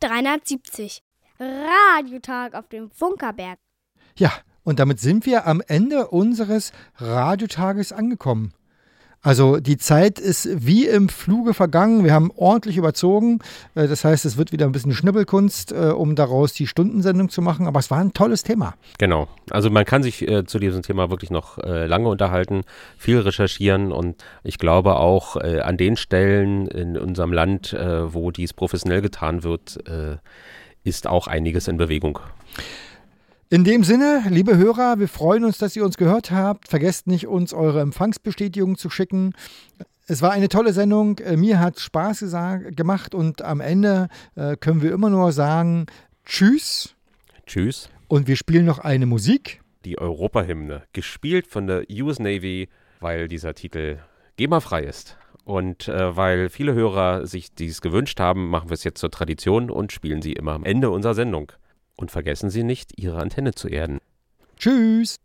[0.00, 1.02] 370.
[1.40, 3.58] Radiotag auf dem Funkerberg.
[4.16, 4.32] Ja,
[4.64, 8.52] und damit sind wir am Ende unseres Radiotages angekommen.
[9.20, 12.04] Also die Zeit ist wie im Fluge vergangen.
[12.04, 13.40] Wir haben ordentlich überzogen.
[13.74, 17.42] Äh, Das heißt, es wird wieder ein bisschen Schnibbelkunst, äh, um daraus die Stundensendung zu
[17.42, 17.66] machen.
[17.66, 18.74] Aber es war ein tolles Thema.
[18.98, 19.28] Genau.
[19.50, 22.62] Also man kann sich äh, zu diesem Thema wirklich noch äh, lange unterhalten,
[22.96, 28.30] viel recherchieren und ich glaube auch äh, an den Stellen in unserem Land, äh, wo
[28.30, 29.78] dies professionell getan wird,
[30.84, 32.20] ist auch einiges in Bewegung.
[33.50, 36.68] In dem Sinne, liebe Hörer, wir freuen uns, dass ihr uns gehört habt.
[36.68, 39.32] Vergesst nicht, uns eure Empfangsbestätigung zu schicken.
[40.06, 41.16] Es war eine tolle Sendung.
[41.20, 42.26] Äh, Mir hat Spaß
[42.72, 45.86] gemacht und am Ende äh, können wir immer nur sagen
[46.26, 46.94] Tschüss.
[47.46, 47.88] Tschüss.
[48.06, 49.62] Und wir spielen noch eine Musik.
[49.86, 52.68] Die Europahymne, gespielt von der US Navy,
[53.00, 53.96] weil dieser Titel
[54.36, 55.16] GEMA-frei ist.
[55.44, 59.70] Und äh, weil viele Hörer sich dies gewünscht haben, machen wir es jetzt zur Tradition
[59.70, 61.50] und spielen sie immer am Ende unserer Sendung.
[61.98, 63.98] Und vergessen Sie nicht, Ihre Antenne zu erden.
[64.56, 65.18] Tschüss.